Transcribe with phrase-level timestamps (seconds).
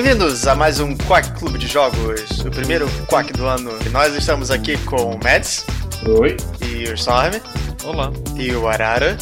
[0.00, 3.72] Bem-vindos a mais um Quack Clube de Jogos, o primeiro Quack do ano.
[3.84, 5.66] E nós estamos aqui com o Mads.
[6.06, 6.36] Oi.
[6.64, 7.32] E o Storm.
[7.82, 8.12] Olá.
[8.36, 9.18] E o Arara.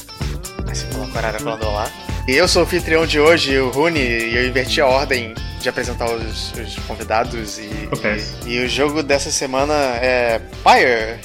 [0.70, 1.91] Assim falou com o Arara falando olá.
[2.29, 5.67] E eu sou o anfitrião de hoje, o Rune, e eu inverti a ordem de
[5.67, 7.59] apresentar os, os convidados.
[7.59, 8.34] E, Acontece.
[8.45, 11.20] e o jogo dessa semana é Pyre.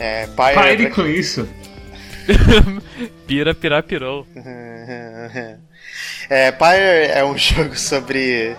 [0.00, 0.54] É Pyre.
[0.56, 1.48] Pare com isso.
[3.28, 4.26] Pira, pirá, pirou.
[6.30, 8.56] É, Pyre é um jogo sobre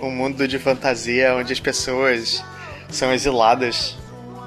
[0.00, 2.44] um mundo de fantasia onde as pessoas
[2.88, 3.96] são exiladas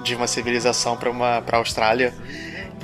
[0.04, 2.14] de uma civilização para uma para Austrália.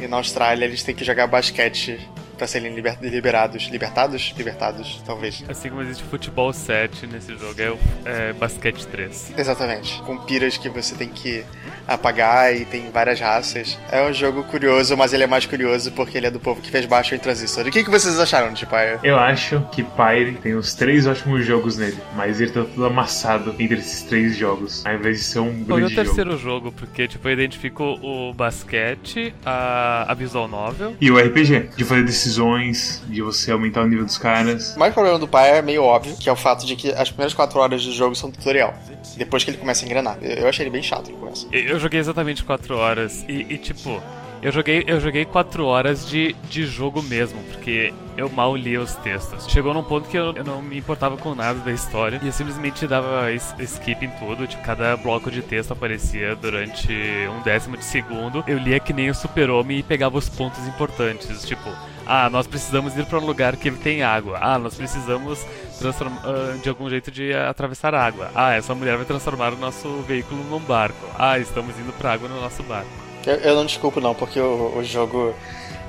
[0.02, 2.00] E na Austrália eles têm que jogar basquete
[2.36, 5.44] para serem liber, liberados, libertados, libertados, talvez.
[5.48, 9.34] Assim como existe futebol 7 nesse jogo, é o é, basquete 3.
[9.38, 11.44] Exatamente, com piras que você tem que
[11.88, 13.78] apagar e tem várias raças.
[13.92, 16.70] É um jogo curioso, mas ele é mais curioso porque ele é do povo que
[16.70, 17.66] fez baixo em Transistor.
[17.66, 19.00] E o que, que vocês acharam de Pyre?
[19.04, 23.56] Eu acho que Pyre tem os três ótimos jogos nele, mas ele tá tudo amassado
[23.60, 26.06] entre esses três jogos, ao invés de ser um Foi o grande jogo.
[26.08, 30.96] terceiro jogo, porque tipo, eu identifico o basquete, a, a visual novel.
[31.00, 34.76] E o RPG, de fazer decisões, de você aumentar o nível dos caras.
[34.76, 37.10] O maior problema do Pyre é meio óbvio, que é o fato de que as
[37.10, 38.74] primeiras 4 horas do jogo são tutorial.
[39.16, 40.18] Depois que ele começa a engrenar.
[40.22, 41.48] Eu achei ele bem chato no começo.
[41.52, 44.02] Eu joguei exatamente 4 horas e, e, tipo,
[44.42, 48.96] eu joguei, eu joguei 4 horas de, de jogo mesmo, porque eu mal lia os
[48.96, 49.48] textos.
[49.48, 52.32] Chegou num ponto que eu, eu não me importava com nada da história e eu
[52.34, 54.48] simplesmente dava skip em tudo.
[54.48, 56.92] Tipo, cada bloco de texto aparecia durante
[57.38, 58.44] um décimo de segundo.
[58.48, 61.46] Eu lia que nem o super-homem e pegava os pontos importantes.
[61.46, 61.70] Tipo,
[62.06, 64.38] ah, nós precisamos ir para um lugar que tem água.
[64.42, 65.46] Ah, nós precisamos
[65.80, 68.32] transformar ah, de algum jeito de atravessar a água.
[68.36, 71.08] Ah, essa mulher vai transformar o nosso veículo num barco.
[71.18, 72.90] Ah, estamos indo pra água no nosso barco.
[73.26, 75.34] Eu, eu não desculpo não, porque o, o jogo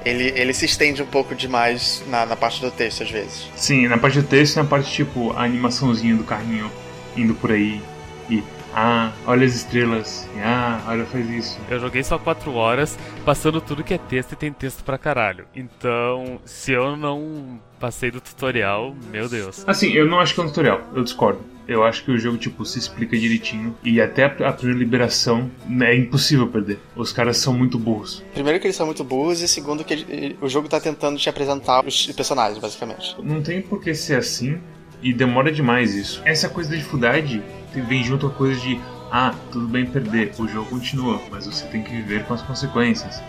[0.04, 3.48] ele, ele se estende um pouco demais na, na parte do texto às vezes.
[3.56, 6.70] Sim, na parte do texto, na parte tipo a animaçãozinha do carrinho
[7.16, 7.82] indo por aí
[8.78, 11.58] ah, olha as estrelas, ah, olha faz isso.
[11.70, 15.46] Eu joguei só 4 horas, passando tudo que é texto e tem texto pra caralho.
[15.54, 19.64] Então, se eu não passei do tutorial, meu Deus.
[19.66, 21.40] Assim, eu não acho que é um tutorial, eu discordo.
[21.66, 23.74] Eu acho que o jogo, tipo, se explica direitinho.
[23.82, 26.78] E até a, a primeira liberação né, é impossível perder.
[26.94, 28.22] Os caras são muito burros.
[28.34, 31.28] Primeiro que eles são muito burros e segundo que ele- o jogo tá tentando te
[31.28, 33.16] apresentar os personagens, basicamente.
[33.20, 34.60] Não tem por que ser assim.
[35.02, 36.22] E demora demais isso.
[36.24, 37.42] Essa coisa da dificuldade
[37.80, 41.82] vem junto a coisa de ah, tudo bem perder, o jogo continua, mas você tem
[41.82, 43.22] que viver com as consequências.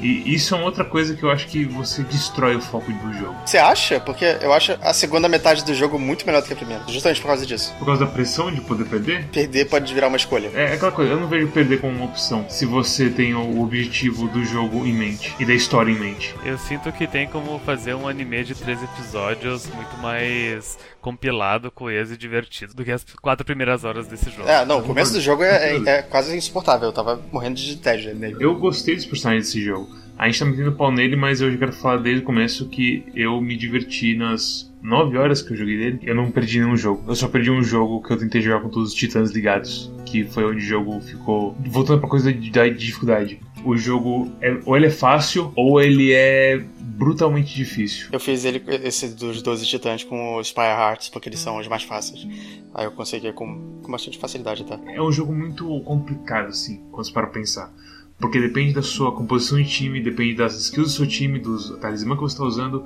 [0.00, 3.12] E isso é uma outra coisa que eu acho que você destrói o foco do
[3.14, 3.34] jogo.
[3.46, 4.00] Você acha?
[4.00, 7.20] Porque eu acho a segunda metade do jogo muito melhor do que a primeira, justamente
[7.20, 7.72] por causa disso.
[7.78, 10.50] Por causa da pressão de poder perder, Perder pode virar uma escolha.
[10.54, 14.28] É aquela coisa, eu não vejo perder como uma opção se você tem o objetivo
[14.28, 16.34] do jogo em mente e da história em mente.
[16.44, 22.14] Eu sinto que tem como fazer um anime de três episódios muito mais compilado, coeso
[22.14, 24.48] e divertido do que as quatro primeiras horas desse jogo.
[24.48, 26.88] É, não, o começo do jogo é, é- é quase insuportável.
[26.88, 28.36] Eu tava morrendo de tédio nele.
[28.40, 29.93] Eu gostei dos personagens desse jogo.
[30.24, 33.04] A gente tá metendo pau nele, mas eu já quero falar desde o começo que
[33.14, 35.98] eu me diverti nas 9 horas que eu joguei dele.
[36.02, 37.04] Eu não perdi nenhum jogo.
[37.06, 39.92] Eu só perdi um jogo que eu tentei jogar com todos os titãs ligados.
[40.06, 41.54] Que foi onde o jogo ficou.
[41.66, 43.38] Voltando pra coisa de- da dificuldade.
[43.66, 48.08] O jogo, é- ou ele é fácil, ou ele é brutalmente difícil.
[48.10, 51.68] Eu fiz ele, esse dos 12 titãs com os Spire Hearts, porque eles são os
[51.68, 52.26] mais fáceis.
[52.74, 54.80] Aí eu consegui com, com bastante facilidade, tá?
[54.86, 57.70] É um jogo muito complicado, assim, quando você para pensar.
[58.24, 62.14] Porque depende da sua composição de time, depende das skills do seu time, dos talismã
[62.16, 62.82] que você está usando.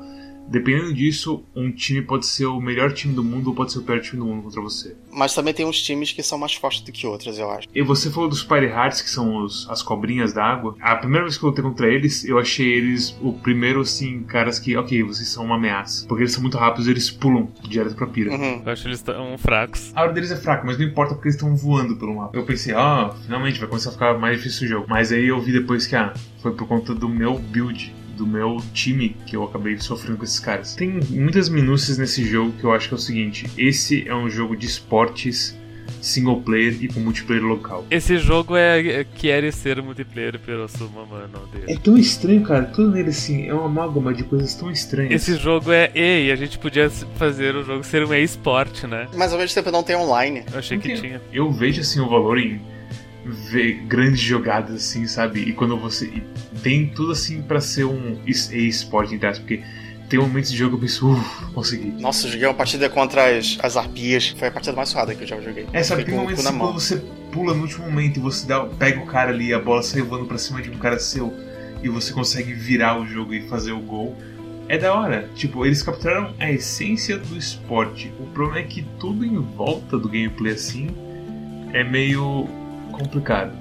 [0.49, 3.83] Dependendo disso, um time pode ser o melhor time do mundo ou pode ser o
[3.83, 4.97] pior time do mundo contra você.
[5.13, 7.69] Mas também tem uns times que são mais fortes do que outros, eu acho.
[7.75, 10.75] E você falou dos Fire Hearts, que são os- as cobrinhas da água.
[10.81, 14.59] A primeira vez que eu lutei contra eles, eu achei eles o primeiro, assim, caras
[14.59, 16.07] que, ok, vocês são uma ameaça.
[16.07, 18.31] Porque eles são muito rápidos, eles pulam direto pra pira.
[18.33, 18.63] Uhum.
[18.65, 19.93] Eu acho eles tão fracos.
[19.95, 22.37] A hora deles é fraca, mas não importa porque eles estão voando pelo mapa.
[22.37, 24.87] Eu pensei, ah, finalmente vai começar a ficar mais difícil o jogo.
[24.89, 28.59] Mas aí eu vi depois que, ah, foi por conta do meu build, do meu
[28.75, 30.75] time que eu acabei sofrendo com esses caras.
[30.75, 34.29] Tem muitas minúcias nesse jogo que eu acho que é o seguinte: esse é um
[34.29, 35.57] jogo de esportes
[36.03, 37.85] single player e com multiplayer local.
[37.91, 41.73] Esse jogo é, é quer ser multiplayer pelo suma mano dele.
[41.73, 42.65] É tão estranho, cara.
[42.67, 45.13] Tudo nele assim é uma amálgama de coisas tão estranhas.
[45.13, 49.09] Esse jogo é E e a gente podia fazer o jogo ser um e-sport, né?
[49.15, 50.45] Mas ao mesmo tempo não tem online.
[50.53, 51.21] Eu achei que tinha.
[51.33, 52.61] Eu vejo assim o valor em
[53.33, 55.41] ver grandes jogadas assim, sabe?
[55.41, 56.23] E quando você e
[56.63, 59.63] tem tudo assim pra ser um es- e-sport, entre aspas, porque
[60.09, 61.91] tem momentos de jogo que eu penso, uff, consegui.
[62.01, 64.29] Nossa, eu joguei uma partida contra as, as arpias.
[64.29, 65.67] Foi a partida mais suada que eu já joguei.
[65.73, 66.97] É, sabe, tem momentos na assim, quando você
[67.31, 70.25] pula no último momento e você dá, pega o cara ali, a bola sai voando
[70.25, 71.33] pra cima de um cara seu
[71.83, 74.17] e você consegue virar o jogo e fazer o gol.
[74.67, 75.29] é da hora.
[75.35, 78.11] Tipo, eles capturaram a essência do esporte.
[78.19, 80.89] O problema é que tudo em volta do gameplay assim
[81.75, 82.49] é meio
[82.99, 83.53] complicado.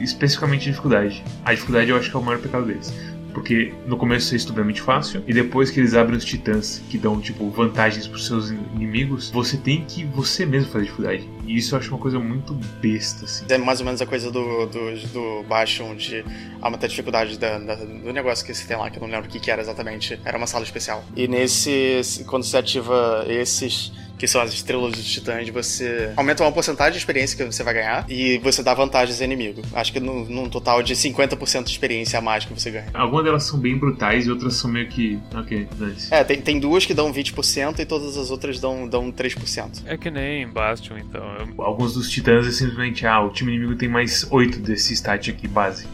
[0.00, 1.22] Especificamente a dificuldade.
[1.44, 2.92] A dificuldade eu acho que é o maior pecado deles.
[3.32, 7.20] Porque no começo é estupidamente fácil, e depois que eles abrem os titãs, que dão,
[7.20, 11.28] tipo, vantagens pros seus inimigos, você tem que você mesmo fazer dificuldade.
[11.46, 13.44] E isso eu acho uma coisa muito besta, assim.
[13.48, 16.24] É mais ou menos a coisa do, do, do Bastion, de
[16.60, 19.28] aumentar a dificuldade da, da, do negócio que você tem lá, que eu não lembro
[19.28, 20.18] o que, que era exatamente.
[20.24, 21.04] Era uma sala especial.
[21.14, 26.52] E nesse, quando você ativa esses que são as estrelas dos titãs, você aumenta uma
[26.52, 29.62] porcentagem de experiência que você vai ganhar e você dá vantagens ao inimigo.
[29.72, 32.88] Acho que num, num total de 50% de experiência a mais que você ganha.
[32.92, 35.18] Algumas delas são bem brutais e outras são meio que.
[35.34, 36.12] Ok, nice.
[36.12, 39.84] É, tem, tem duas que dão 20% e todas as outras dão, dão 3%.
[39.86, 41.24] É que nem Bastion, então.
[41.38, 41.64] Eu...
[41.64, 45.48] Alguns dos titãs é simplesmente, ah, o time inimigo tem mais 8 desse stat aqui
[45.48, 45.86] base.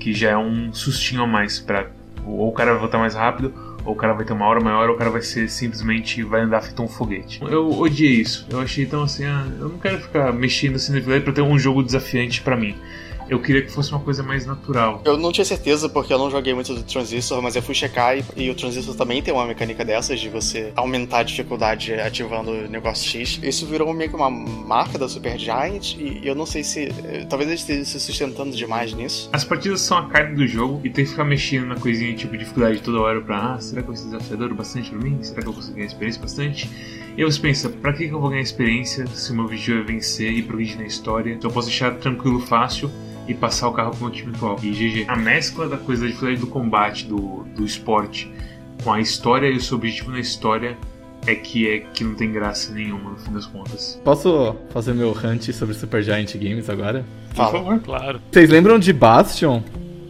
[0.00, 1.90] Que já é um sustinho a mais pra.
[2.24, 4.90] Ou o cara vai voltar mais rápido, ou o cara vai ter uma hora maior,
[4.90, 7.40] ou o cara vai ser simplesmente vai andar feito um foguete.
[7.42, 8.46] Eu odiei isso.
[8.50, 11.58] Eu achei tão assim, ah, eu não quero ficar mexendo assim no pra ter um
[11.58, 12.76] jogo desafiante para mim.
[13.28, 15.02] Eu queria que fosse uma coisa mais natural.
[15.04, 18.16] Eu não tinha certeza porque eu não joguei muito do Transistor, mas eu fui checar
[18.16, 22.50] e, e o Transistor também tem uma mecânica dessas de você aumentar a dificuldade ativando
[22.50, 23.38] o negócio X.
[23.42, 26.84] Isso virou meio que uma marca da Super Giant e eu não sei se.
[27.04, 29.28] eh, Talvez eles estejam se sustentando demais nisso.
[29.32, 32.36] As partidas são a carne do jogo e tem que ficar mexendo na coisinha tipo
[32.36, 35.18] dificuldade toda hora pra, ah, será que vai ser desafiador bastante pra mim?
[35.22, 36.70] Será que eu consigo ganhar experiência bastante?
[37.18, 39.80] E aí você pensa, pra que que eu vou ganhar experiência se o meu objetivo
[39.80, 41.32] é vencer e progredir na história?
[41.32, 42.88] Então eu posso deixar tranquilo, fácil
[43.26, 44.56] e passar o carro pro meu time atual.
[44.62, 45.06] E GG.
[45.08, 48.30] A mescla da coisa da dificuldade do combate, do, do esporte,
[48.84, 50.78] com a história e o seu objetivo na história
[51.26, 54.00] é que é que não tem graça nenhuma no fim das contas.
[54.04, 57.04] Posso fazer meu hunt sobre Supergiant Games agora?
[57.30, 57.50] Por Fala.
[57.50, 57.80] favor.
[57.80, 58.20] Claro.
[58.30, 59.60] Vocês lembram de Bastion?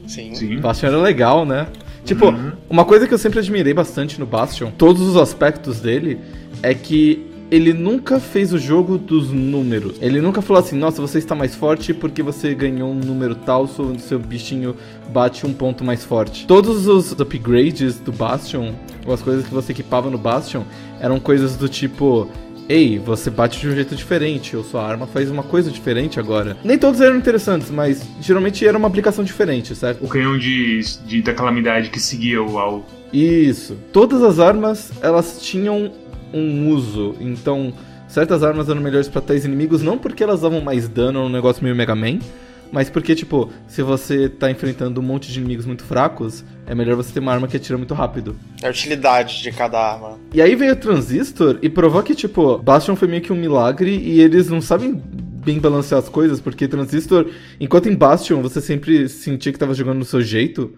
[0.07, 0.35] Sim.
[0.35, 0.61] Sim.
[0.61, 1.69] Bastion era legal, né?
[2.05, 2.53] Tipo, Uhum.
[2.71, 6.19] uma coisa que eu sempre admirei bastante no Bastion, todos os aspectos dele,
[6.63, 9.97] é que ele nunca fez o jogo dos números.
[10.03, 13.67] Ele nunca falou assim, nossa, você está mais forte porque você ganhou um número tal,
[13.67, 14.77] seu, seu bichinho
[15.11, 16.47] bate um ponto mais forte.
[16.47, 18.73] Todos os upgrades do Bastion,
[19.07, 20.63] ou as coisas que você equipava no Bastion,
[21.01, 22.29] eram coisas do tipo.
[22.69, 26.55] Ei, você bate de um jeito diferente, ou sua arma faz uma coisa diferente agora.
[26.63, 30.05] Nem todos eram interessantes, mas geralmente era uma aplicação diferente, certo?
[30.05, 32.85] O canhão de, de- da calamidade que seguia o alvo.
[33.11, 33.75] Isso.
[33.91, 35.91] Todas as armas, elas tinham
[36.33, 37.15] um uso.
[37.21, 37.73] Então,
[38.07, 41.63] certas armas eram melhores pra tais inimigos, não porque elas davam mais dano, um negócio
[41.63, 42.19] meio Mega Man,
[42.71, 46.97] mas porque, tipo, se você tá enfrentando um monte de inimigos muito fracos, é melhor
[46.97, 48.37] você ter uma arma que atira muito rápido.
[48.63, 50.19] É a utilidade de cada arma.
[50.33, 53.91] E aí veio o Transistor e provou que, tipo, Bastion foi meio que um milagre
[53.91, 55.03] e eles não sabem
[55.49, 59.99] bem balancear as coisas, porque Transistor, enquanto em Bastion você sempre sentia que tava jogando
[59.99, 60.75] no seu jeito,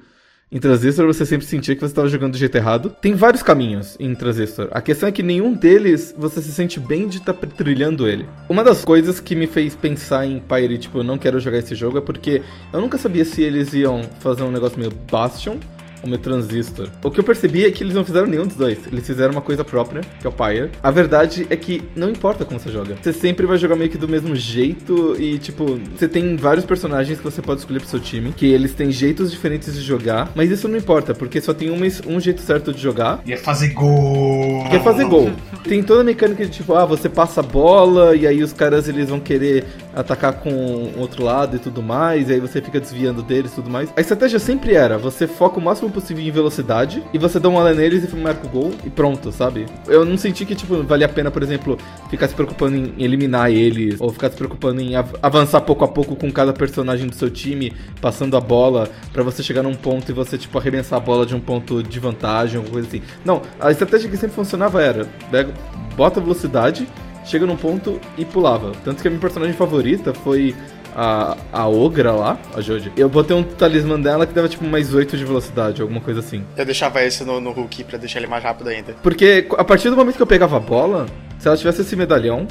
[0.53, 2.91] em Transistor você sempre sentia que você estava jogando do jeito errado.
[3.01, 4.69] Tem vários caminhos em Transistor.
[4.73, 8.27] A questão é que nenhum deles você se sente bem de estar trilhando ele.
[8.49, 11.77] Uma das coisas que me fez pensar em Pyre, tipo, eu não quero jogar esse
[11.77, 12.43] jogo, é porque
[12.73, 15.57] eu nunca sabia se eles iam fazer um negócio meio Bastion
[16.03, 16.89] ou meio Transistor.
[17.03, 18.79] O que eu percebi é que eles não fizeram nenhum dos dois.
[18.91, 20.71] Eles fizeram uma coisa própria, que é o Pyre.
[20.83, 22.97] A verdade é que não importa como você joga.
[23.01, 27.19] Você sempre vai jogar meio que do mesmo jeito e, tipo, você tem vários personagens
[27.19, 30.51] que você pode escolher pro seu time, que eles têm jeitos diferentes de jogar, mas
[30.51, 34.65] isso não importa, porque só tem uma, um jeito certo de jogar, Ia fazer gol!
[34.69, 35.31] que é fazer gol.
[35.65, 38.89] Tem toda a mecânica de tipo, ah, você passa a bola e aí os caras
[38.89, 39.65] eles vão querer
[39.95, 43.55] atacar com o outro lado e tudo mais, e aí você fica desviando deles e
[43.57, 43.93] tudo mais.
[43.97, 47.61] A estratégia sempre era, você foca o máximo possível em velocidade e você dá uma
[47.61, 49.67] olhada neles e marca o gol e pronto, sabe?
[49.87, 51.79] Eu não senti que, tipo, valia a pena, por exemplo,
[52.09, 55.89] ficar se preocupando em eliminar eles, ou ficar se preocupando em av- avançar pouco a
[55.89, 60.11] pouco com cada personagem do seu time, passando a bola pra você chegar num ponto
[60.11, 63.03] e você, tipo, arremessar a bola de um ponto de vantagem, alguma coisa assim.
[63.25, 65.53] Não, a estratégia que sempre funcionava era, pega,
[65.97, 66.87] bota velocidade,
[67.25, 68.73] chega num ponto e pulava.
[68.85, 70.55] Tanto que a minha personagem favorita foi
[70.95, 72.93] a, a Ogra lá, a Joji.
[72.97, 76.45] Eu botei um talismã dela que dava tipo mais 8 de velocidade, alguma coisa assim.
[76.57, 78.95] Eu deixava esse no, no Hulk pra deixar ele mais rápido ainda.
[79.03, 81.07] Porque a partir do momento que eu pegava a bola,
[81.39, 82.47] se ela tivesse esse medalhão,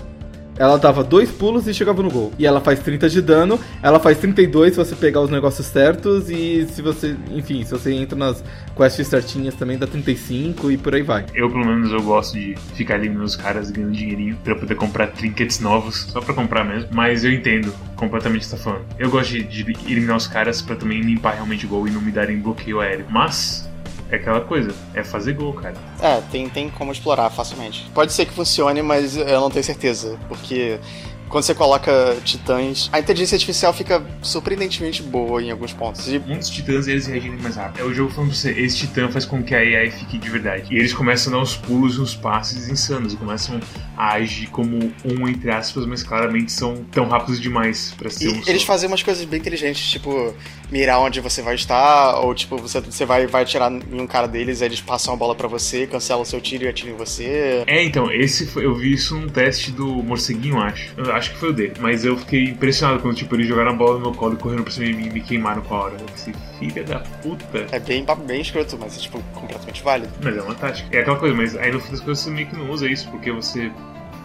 [0.59, 2.33] ela dava dois pulos e chegava no gol.
[2.37, 6.29] E ela faz 30 de dano, ela faz 32 se você pegar os negócios certos,
[6.29, 8.43] e se você, enfim, se você entra nas
[8.75, 11.25] quests certinhas também dá 35 e por aí vai.
[11.33, 15.07] Eu, pelo menos, eu gosto de ficar eliminando os caras ganhando dinheirinho eu poder comprar
[15.07, 16.89] trinkets novos, só pra comprar mesmo.
[16.91, 18.85] Mas eu entendo completamente o que tá falando.
[18.97, 22.01] Eu gosto de, de eliminar os caras pra também limpar realmente o gol e não
[22.01, 23.05] me darem bloqueio aéreo.
[23.09, 23.68] Mas,
[24.11, 25.75] é aquela coisa, é fazer gol, cara.
[26.01, 27.89] É, tem, tem como explorar facilmente.
[27.93, 30.79] Pode ser que funcione, mas eu não tenho certeza, porque
[31.29, 36.07] quando você coloca titãs, a inteligência artificial fica surpreendentemente boa em alguns pontos.
[36.07, 37.81] E Muitos titãs eles reagem mais rápido.
[37.81, 40.29] É o jogo falando pra você, esse titã faz com que a AI fique de
[40.29, 40.73] verdade.
[40.73, 43.13] E eles começam a dar uns pulos e uns passes insanos.
[43.13, 43.59] E começam
[43.95, 48.29] a agir como um, entre aspas, mas claramente são tão rápidos demais pra ser E
[48.29, 48.67] um eles só.
[48.67, 50.33] fazem umas coisas bem inteligentes, tipo,
[50.71, 54.27] mirar onde você vai estar, ou tipo, você, você vai, vai atirar em um cara
[54.27, 56.97] deles, aí eles passam a bola pra você, cancelam o seu tiro e atiram em
[56.97, 57.63] você.
[57.67, 60.93] É, então, esse foi, eu vi isso num teste do morceguinho, acho.
[60.97, 61.73] Eu acho que foi o dele.
[61.79, 64.63] Mas eu fiquei impressionado quando, tipo, eles jogaram a bola no meu colo e correram
[64.63, 65.95] pra cima de mim e me queimaram com a hora.
[65.99, 67.67] Eu pensei, filha da puta.
[67.71, 70.11] É bem, bem escroto, mas é, tipo, completamente válido.
[70.23, 70.97] Mas é uma tática.
[70.97, 73.09] É aquela coisa, mas aí no fim das coisas você meio que não usa isso,
[73.09, 73.71] porque você,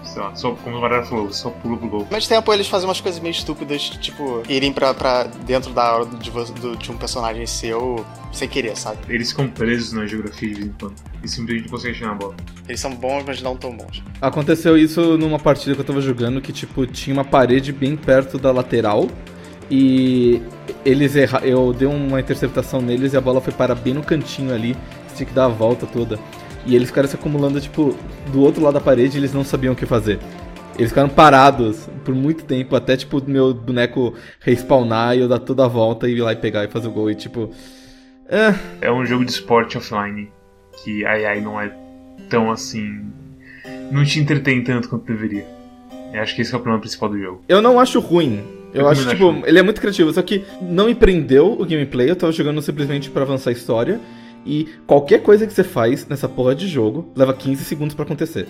[0.05, 2.07] sei lá, só, como o Varela falou, só pula pro gol.
[2.11, 6.07] Mas tempo eles fazem umas coisas meio estúpidas, tipo, irem pra, pra dentro da hora
[6.07, 8.99] de, do- de um personagem seu sem querer, sabe?
[9.09, 10.95] Eles ficam presos na geografia de vez em quando.
[11.23, 12.35] E simplesmente não conseguem chegar na bola.
[12.69, 14.03] Eles são bons, mas não tão bons.
[14.21, 18.39] Aconteceu isso numa partida que eu tava jogando que, tipo, tinha uma parede bem perto
[18.39, 19.09] da lateral
[19.71, 20.43] e
[20.85, 21.41] eles erra...
[21.45, 24.77] eu dei uma interceptação neles e a bola foi parar bem no cantinho ali,
[25.17, 26.19] tinha que dar a volta toda.
[26.67, 27.95] E eles ficaram se acumulando, tipo,
[28.33, 30.19] do outro lado da parede e eles não sabiam o que fazer.
[30.77, 35.65] Eles ficaram parados por muito tempo, até, tipo, meu boneco respawnar e eu dar toda
[35.65, 37.11] a volta e ir lá e pegar e fazer o gol.
[37.11, 37.51] E, tipo,
[38.29, 40.31] é, É um jogo de esporte offline
[40.83, 41.71] que a AI não é
[42.29, 43.03] tão assim.
[43.91, 45.47] Não te entretém tanto quanto deveria.
[46.13, 47.43] Eu acho que esse é o problema principal do jogo.
[47.49, 48.43] Eu não acho ruim.
[48.73, 51.65] Eu, Eu acho, tipo, acho ele é muito criativo, só que não me prendeu o
[51.65, 54.01] gameplay, eu tava jogando simplesmente pra avançar a história.
[54.45, 58.47] E qualquer coisa que você faz nessa porra de jogo leva 15 segundos pra acontecer.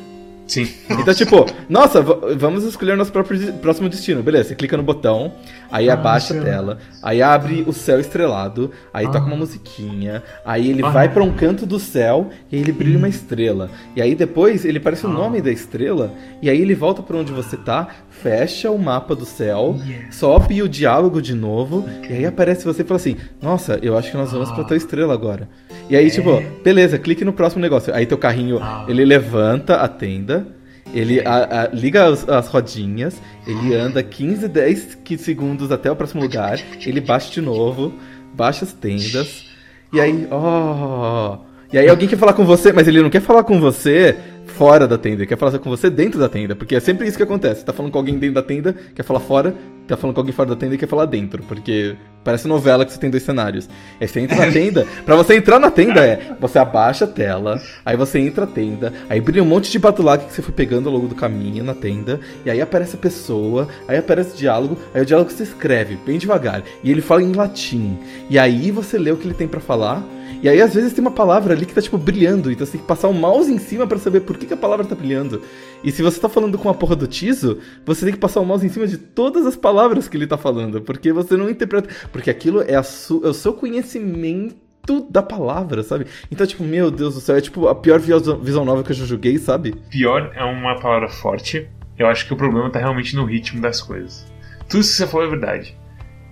[0.46, 0.68] Sim.
[0.90, 4.22] Então, tipo, nossa, vamos escolher nosso próprio próximo destino.
[4.22, 5.32] Beleza, você clica no botão,
[5.72, 9.24] aí Ah, abaixa a tela, aí abre o céu estrelado, aí toca Ah.
[9.24, 10.90] uma musiquinha, aí ele Ah.
[10.90, 13.70] vai pra um canto do céu e aí ele brilha uma estrela.
[13.96, 15.12] E aí depois ele parece o Ah.
[15.14, 19.24] nome da estrela, e aí ele volta pra onde você tá, fecha o mapa do
[19.24, 20.12] céu, Yeah.
[20.12, 24.10] sobe o diálogo de novo, e aí aparece você e fala assim: Nossa, eu acho
[24.10, 24.64] que nós vamos pra Ah.
[24.64, 25.48] tua estrela agora.
[25.90, 27.94] E aí, tipo, beleza, clique no próximo negócio.
[27.94, 28.86] Aí teu carrinho, Ah.
[28.88, 30.33] ele levanta a tenda,
[30.94, 35.96] ele a- a- liga as, as rodinhas, ele anda 15, 10 que- segundos até o
[35.96, 37.92] próximo lugar, ele baixa de novo,
[38.34, 39.44] baixa as tendas,
[39.92, 41.38] e aí, ó.
[41.72, 44.16] E aí alguém quer falar com você, mas ele não quer falar com você
[44.56, 47.22] fora da tenda, quer falar com você dentro da tenda, porque é sempre isso que
[47.22, 47.60] acontece.
[47.60, 49.54] Você tá falando com alguém dentro da tenda, quer falar fora,
[49.86, 52.92] tá falando com alguém fora da tenda e quer falar dentro, porque parece novela que
[52.92, 53.68] você tem dois cenários.
[54.00, 57.60] Aí você entra na tenda, pra você entrar na tenda é, você abaixa a tela,
[57.84, 60.88] aí você entra na tenda, aí brilha um monte de batulac que você foi pegando
[60.88, 64.78] ao longo do caminho na tenda, e aí aparece a pessoa, aí aparece o diálogo,
[64.94, 67.98] aí o diálogo você escreve bem devagar, e ele fala em latim,
[68.30, 70.02] e aí você lê o que ele tem pra falar,
[70.44, 72.52] e aí, às vezes, tem uma palavra ali que tá, tipo, brilhando.
[72.52, 74.58] Então você tem que passar o mouse em cima pra saber por que, que a
[74.58, 75.40] palavra tá brilhando.
[75.82, 78.44] E se você tá falando com a porra do Tiso, você tem que passar o
[78.44, 80.82] mouse em cima de todas as palavras que ele tá falando.
[80.82, 81.88] Porque você não interpreta.
[82.12, 84.54] Porque aquilo é, a é o seu conhecimento
[85.08, 86.08] da palavra, sabe?
[86.30, 89.06] Então, tipo, meu Deus do céu, é tipo a pior visual novel que eu já
[89.06, 89.74] joguei, sabe?
[89.88, 91.66] Pior é uma palavra forte.
[91.98, 94.30] Eu acho que o problema tá realmente no ritmo das coisas.
[94.68, 95.74] Tudo isso que você falou é verdade.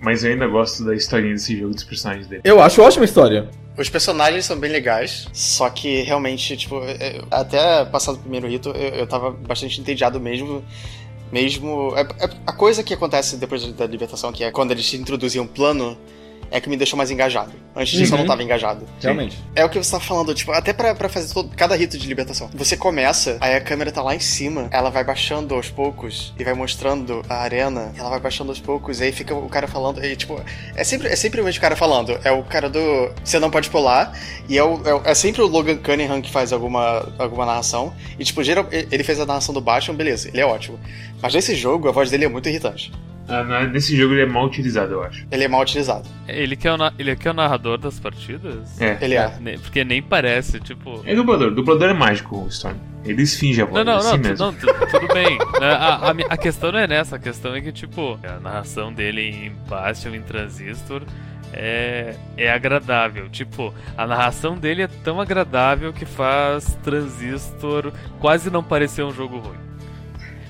[0.02, 2.42] Mas eu ainda gosto da historinha desse jogo, dos personagens dele.
[2.44, 3.48] Eu acho ótima história.
[3.76, 8.68] Os personagens são bem legais, só que realmente, tipo, é- até passado o primeiro rito,
[8.70, 10.62] eu, eu tava bastante entediado mesmo.
[11.32, 11.94] Mesmo.
[11.96, 15.46] é- é- a coisa que acontece depois da libertação, que é quando eles introduzem um
[15.46, 15.96] plano,
[16.52, 17.50] é que me deixou mais engajado.
[17.74, 18.28] Antes disso eu não Uhum.
[18.28, 18.86] tava engajado.
[19.00, 19.36] Realmente.
[19.56, 22.06] É o que você tá falando, tipo, até pra, pra fazer todo, cada rito de
[22.06, 22.48] libertação.
[22.54, 26.44] Você começa, aí a câmera tá lá em cima, ela vai baixando aos poucos e
[26.44, 30.04] vai mostrando a arena, ela vai baixando aos poucos, e aí fica o cara falando,
[30.04, 30.40] e tipo,
[30.76, 32.20] é sempre, é sempre o mesmo cara falando.
[32.22, 34.12] É o cara do Você não pode pular,
[34.48, 37.94] e é, o, é, é sempre o Logan Cunningham que faz alguma, alguma narração.
[38.18, 40.78] E tipo, geral, ele fez a narração do Batman, beleza, ele é ótimo.
[41.22, 42.92] Mas nesse jogo, a voz dele é muito irritante.
[43.28, 45.26] Ah, nesse jogo ele é mal utilizado, eu acho.
[45.30, 46.08] Ele é mal utilizado.
[46.28, 48.80] Ele que, é o na- ele que é o narrador das partidas?
[48.80, 48.98] É.
[49.00, 49.28] Ele é.
[49.62, 51.00] Porque nem parece, tipo.
[51.06, 51.50] É dublador.
[51.52, 52.76] Dublador é mágico, o Storm.
[53.04, 55.36] Eles fingem a voz, Não, não, é assim não, tu- não, tu- tudo bem.
[55.38, 55.70] né?
[55.72, 59.22] A, a a questão não é nessa, a questão é que, tipo, a narração dele
[59.22, 61.02] em Bastion, em Transistor,
[61.52, 63.28] é, é agradável.
[63.28, 69.38] Tipo, a narração dele é tão agradável que faz Transistor quase não parecer um jogo
[69.38, 69.58] ruim.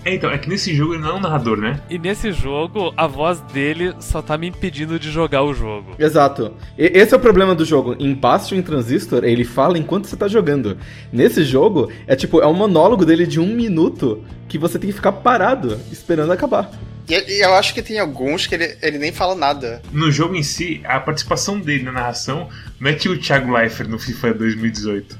[0.04, 1.80] É, então, é que nesse jogo ele não é um narrador, né?
[1.88, 5.94] E nesse jogo, a voz dele só tá me impedindo de jogar o jogo.
[5.99, 6.52] Exato.
[6.76, 7.94] E- esse é o problema do jogo.
[7.99, 10.76] Em Bastion e Transistor, ele fala enquanto você tá jogando.
[11.12, 14.97] Nesse jogo, é tipo, é um monólogo dele de um minuto que você tem que
[14.97, 16.71] ficar parado, esperando acabar.
[17.09, 19.82] E, eu acho que tem alguns que ele, ele nem fala nada.
[19.92, 22.49] No jogo em si, a participação dele na narração
[22.80, 25.16] não é o Thiago Leifert no FIFA 2018.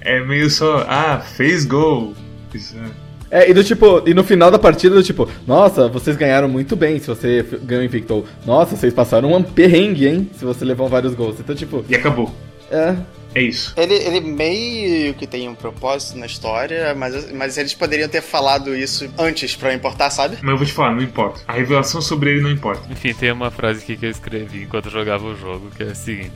[0.00, 2.14] É meio só, ah, fez gol.
[2.54, 3.07] Isso, é.
[3.30, 6.74] É, e do tipo, e no final da partida, do tipo, nossa, vocês ganharam muito
[6.74, 8.14] bem se você ganhou invicto.
[8.14, 10.30] Ou, Nossa, vocês passaram um perrengue, hein?
[10.38, 11.36] Se você levou vários gols.
[11.38, 12.32] Então, tipo, E acabou.
[12.70, 12.96] é.
[13.34, 13.74] É isso.
[13.76, 18.74] Ele, ele meio que tem um propósito na história, mas, mas eles poderiam ter falado
[18.74, 20.38] isso antes pra importar, sabe?
[20.40, 21.38] Mas eu vou te falar, não importa.
[21.46, 22.90] A revelação sobre ele não importa.
[22.90, 25.88] Enfim, tem uma frase aqui que eu escrevi enquanto eu jogava o jogo, que é
[25.88, 26.32] a seguinte.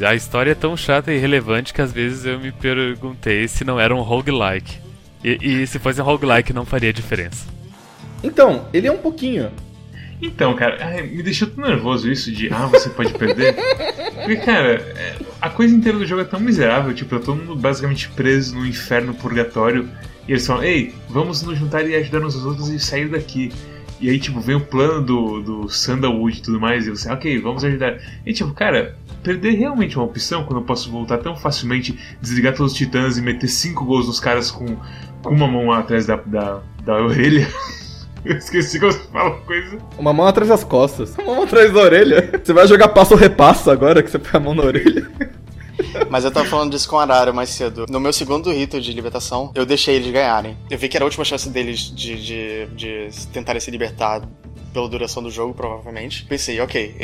[0.00, 3.78] A história é tão chata e irrelevante que às vezes eu me perguntei se não
[3.78, 4.78] era um roguelike.
[5.24, 7.46] E, e se fosse um roguelike não faria diferença.
[8.22, 9.50] Então, ele é um pouquinho.
[10.20, 13.54] Então, cara, ai, me deixou tão nervoso isso de, ah, você pode perder.
[14.14, 17.54] Porque, cara, é, a coisa inteira do jogo é tão miserável, tipo, tá todo mundo
[17.54, 19.88] basicamente preso no inferno purgatório.
[20.26, 23.52] E eles falam, ei, vamos nos juntar e ajudar uns aos outros e sair daqui.
[24.00, 27.38] E aí, tipo, vem o plano do, do Sandalwood e tudo mais, e você, ok,
[27.38, 27.98] vamos ajudar.
[28.24, 28.96] E tipo, cara,
[29.26, 33.22] perder realmente uma opção quando eu posso voltar tão facilmente, desligar todos os titãs e
[33.22, 34.76] meter cinco gols nos caras com,
[35.20, 37.48] com uma mão atrás da, da, da orelha.
[38.24, 39.78] Eu esqueci como se fala coisa.
[39.96, 42.40] Uma mão atrás das costas, uma mão atrás da orelha.
[42.42, 45.08] Você vai jogar passo ou repassa agora que você põe a mão na orelha.
[46.10, 47.86] Mas eu tava falando disso com o Arara mais cedo.
[47.88, 50.56] No meu segundo rito de libertação, eu deixei eles ganharem.
[50.68, 54.22] Eu vi que era a última chance deles de, de, de tentarem se libertar
[54.76, 56.26] pela duração do jogo, provavelmente.
[56.26, 56.94] Pensei, ok,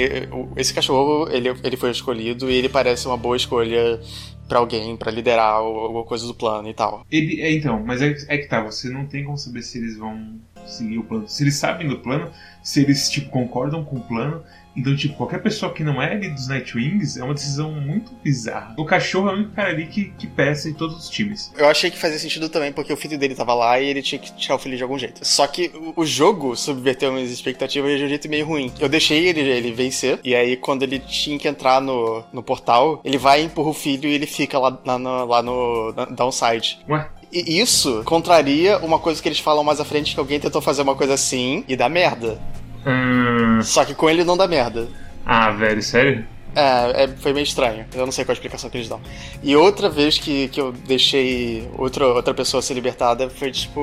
[0.57, 3.99] esse cachorro, ele, ele foi escolhido e ele parece uma boa escolha
[4.47, 7.07] pra alguém, pra liderar alguma coisa do plano e tal.
[7.11, 9.97] Ele, é, então, mas é, é que tá, você não tem como saber se eles
[9.97, 11.27] vão seguir o plano.
[11.27, 12.31] Se eles sabem do plano,
[12.63, 14.43] se eles, tipo, concordam com o plano.
[14.77, 18.75] Então, tipo, qualquer pessoa que não é ali dos Nightwings é uma decisão muito bizarra.
[18.79, 21.53] O cachorro é o único cara ali que, que peça em todos os times.
[21.57, 24.19] Eu achei que fazia sentido também, porque o filho dele tava lá e ele tinha
[24.19, 25.21] que tirar o filho de algum jeito.
[25.27, 28.73] Só que o- jogo subverteu minhas expectativas de um jeito meio ruim.
[28.81, 33.01] Eu deixei ele, ele vencer, e aí quando ele tinha que entrar no, no portal,
[33.05, 36.79] ele vai, empurra o filho e ele fica lá, lá no, lá no downside.
[36.89, 37.09] Ué?
[37.33, 40.83] E isso contraria uma coisa que eles falam mais à frente, que alguém tentou fazer
[40.83, 42.39] uma coisa assim e dá merda.
[42.87, 44.89] Hum, Só que com ele não dá merda.
[45.25, 46.27] ah, velho, sério?
[46.55, 47.87] É, é, foi meio estranho.
[47.95, 49.01] Eu não sei qual a explicação que eles dão.
[49.43, 53.81] E outra vez que, que eu deixei outra, outra pessoa ser libertada foi tipo.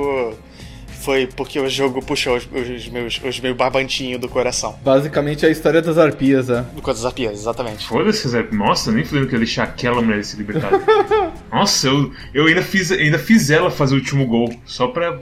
[1.00, 4.78] Foi porque o jogo puxou os, os meus, os meus barbantinhos do coração.
[4.84, 6.62] Basicamente é a história das arpias, é.
[6.62, 7.88] Do Coisas Arpias, exatamente.
[7.88, 8.46] Foda-se, Zé.
[8.52, 10.72] Nossa, nem fudendo que eu ia deixar aquela mulher se libertar.
[11.52, 15.18] Nossa, eu, eu ainda, fiz, ainda fiz ela fazer o último gol, só pra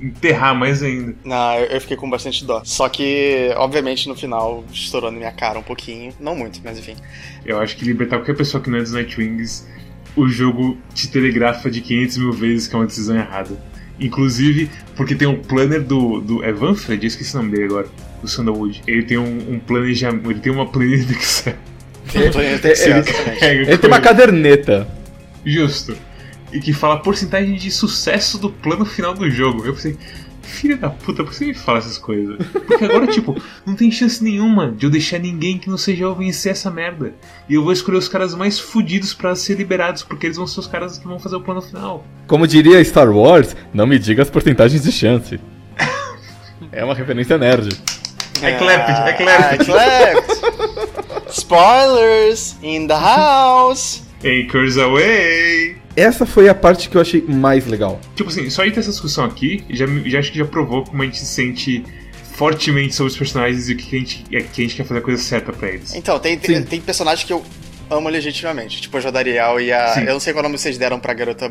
[0.00, 1.14] enterrar mais ainda.
[1.24, 2.62] Não, eu, eu fiquei com bastante dó.
[2.64, 6.12] Só que, obviamente, no final estourou na minha cara um pouquinho.
[6.20, 6.94] Não muito, mas enfim.
[7.44, 9.66] Eu acho que libertar qualquer pessoa que não é dos Nightwings,
[10.14, 13.56] o jogo te telegrafa de 500 mil vezes que é uma decisão errada.
[13.98, 17.88] Inclusive, porque tem um planner do, do Evan Fred, eu esqueci o nome dele agora,
[18.20, 18.82] do Sandalwood.
[18.86, 21.54] Ele tem um, um planejamento, ele tem uma planilha do Excel.
[22.14, 23.44] É, exatamente.
[23.44, 24.86] Ele tem uma caderneta.
[25.44, 25.96] Justo.
[26.52, 29.64] E que fala a porcentagem de sucesso do plano final do jogo.
[29.66, 29.96] Eu pensei,
[30.46, 32.38] filha da puta, por que você me fala essas coisas?
[32.46, 36.14] Porque agora, tipo, não tem chance nenhuma de eu deixar ninguém que não seja eu
[36.14, 37.14] vencer essa merda.
[37.48, 40.60] E eu vou escolher os caras mais fudidos pra ser liberados, porque eles vão ser
[40.60, 42.04] os caras que vão fazer o plano final.
[42.26, 45.38] Como diria Star Wars, não me diga as porcentagens de chance.
[46.72, 47.68] É uma referência nerd.
[48.42, 49.62] É clapped, é clapped.
[49.62, 51.30] Ah, clapped.
[51.32, 54.02] Spoilers in the house.
[54.24, 55.85] Anchors away!
[55.96, 57.98] Essa foi a parte que eu achei mais legal.
[58.14, 61.06] Tipo assim, só ter essa discussão aqui, já, já acho que já provou como a
[61.06, 61.82] gente se sente
[62.34, 65.00] fortemente sobre os personagens e o que, a, gente, é que a gente quer fazer
[65.00, 65.94] a coisa certa pra eles.
[65.94, 67.42] Então, tem, tem, tem personagens que eu
[67.90, 68.80] amo legitimamente.
[68.80, 69.88] Tipo a Jodariel e a.
[69.94, 70.00] Sim.
[70.00, 71.50] Eu não sei qual nome vocês deram pra garota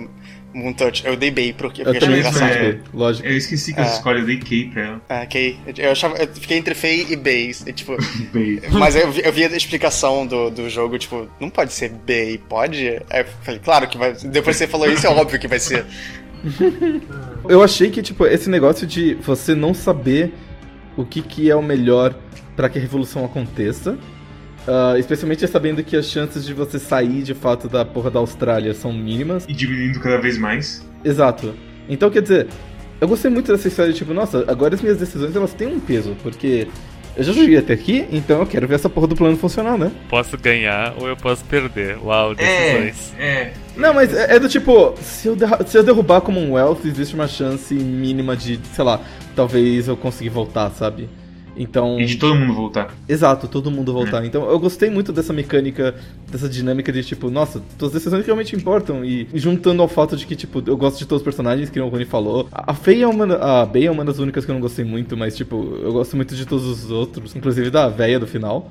[0.53, 1.05] Moontouch.
[1.05, 2.51] Eu dei Bay porque, Eu porque achei engraçado.
[2.51, 2.79] é.
[2.93, 3.27] lógico.
[3.27, 3.83] Eu esqueci que É.
[3.83, 5.01] eu escolhi, eu dei Kay pra ela.
[5.09, 7.51] É, que eu, achava, eu fiquei entre Faye e Bay.
[7.67, 7.95] e, tipo,
[8.33, 8.61] Bem.
[8.71, 12.37] mas eu vi, eu vi a explicação do, do jogo, tipo, não pode ser Bay,
[12.49, 12.87] pode?
[13.09, 14.13] Aí eu falei, claro que vai.
[14.13, 15.85] Depois que você falou isso, é óbvio que vai ser.
[17.47, 20.33] Eu achei que, tipo, esse negócio de você não saber
[20.97, 22.13] o que, que é o melhor
[22.55, 23.97] pra que a revolução aconteça.
[24.67, 28.73] Ah, especialmente sabendo que as chances de você sair de fato da porra da Austrália
[28.73, 29.45] são mínimas.
[29.47, 30.85] E diminuindo cada vez mais.
[31.03, 31.53] Exato.
[31.87, 32.47] Então, quer dizer,
[32.99, 36.15] eu gostei muito dessa história, tipo, nossa, agora as minhas decisões elas têm um peso,
[36.23, 36.67] porque
[37.15, 39.91] eu já joguei até aqui, então eu quero ver essa porra do plano funcionar, né?
[40.09, 41.97] Posso ganhar ou eu posso perder.
[42.03, 43.13] Uau, decisões.
[43.17, 43.53] é.
[43.77, 47.73] Não, mas é, é do tipo, se eu, se eu derrubar Commonwealth, existe uma chance
[47.73, 48.99] mínima de, sei lá,
[49.35, 51.09] talvez eu conseguir voltar, sabe?
[51.55, 51.99] Então.
[51.99, 52.93] E de todo mundo voltar.
[53.07, 54.25] Exato, todo mundo voltar.
[54.25, 55.95] Então eu gostei muito dessa mecânica,
[56.29, 59.03] dessa dinâmica de tipo, nossa, tuas decisões realmente importam.
[59.05, 61.87] E, juntando ao fato de que, tipo, eu gosto de todos os personagens, que o
[61.87, 62.47] Rony falou.
[62.51, 63.35] A, Faye é uma.
[63.35, 66.15] A Bey é uma das únicas que eu não gostei muito, mas, tipo, eu gosto
[66.15, 68.69] muito de todos os outros, inclusive da véia do final.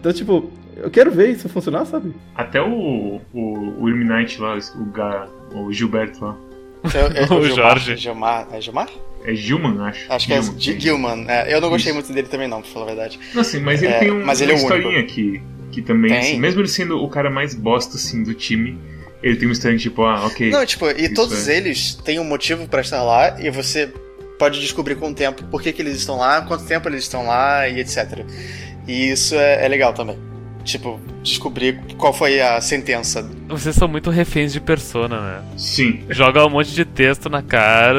[0.00, 2.14] Então, tipo, eu quero ver isso funcionar, sabe?
[2.34, 6.36] Até o, o, o Illuminati lá, o, Ga, o Gilberto lá.
[6.84, 7.96] Eu, eu, O Gilmar, Jorge.
[7.96, 8.88] Gilmar, é Gilmar?
[9.24, 10.12] É Gilman, acho.
[10.12, 10.60] Acho que é Gilman.
[10.60, 11.24] G- Gilman.
[11.28, 12.00] É, eu não gostei Isso.
[12.00, 13.18] muito dele também não, pra falar a verdade.
[13.32, 15.12] Não, assim, mas ele É, tem um, mas uma ele é o historinha único.
[15.14, 16.20] que, que também, Tem.
[16.20, 18.78] assim, mesmo ele sendo o cara mais bosta, assim, do time,
[19.22, 20.50] ele tem uma historinha tipo, ah, ok.
[20.50, 21.56] Não, tipo, e todos é.
[21.56, 23.90] eles têm um motivo pra estar lá e você
[24.38, 27.24] pode descobrir com o tempo por que, que eles estão lá, quanto tempo eles estão
[27.26, 28.20] lá e etc.
[28.86, 30.18] E isso é, é legal também.
[30.64, 33.26] Tipo, descobrir qual foi a sentença.
[33.48, 35.42] Vocês são muito reféns de persona, né?
[35.58, 36.04] Sim.
[36.10, 37.98] Joga um monte de texto na cara,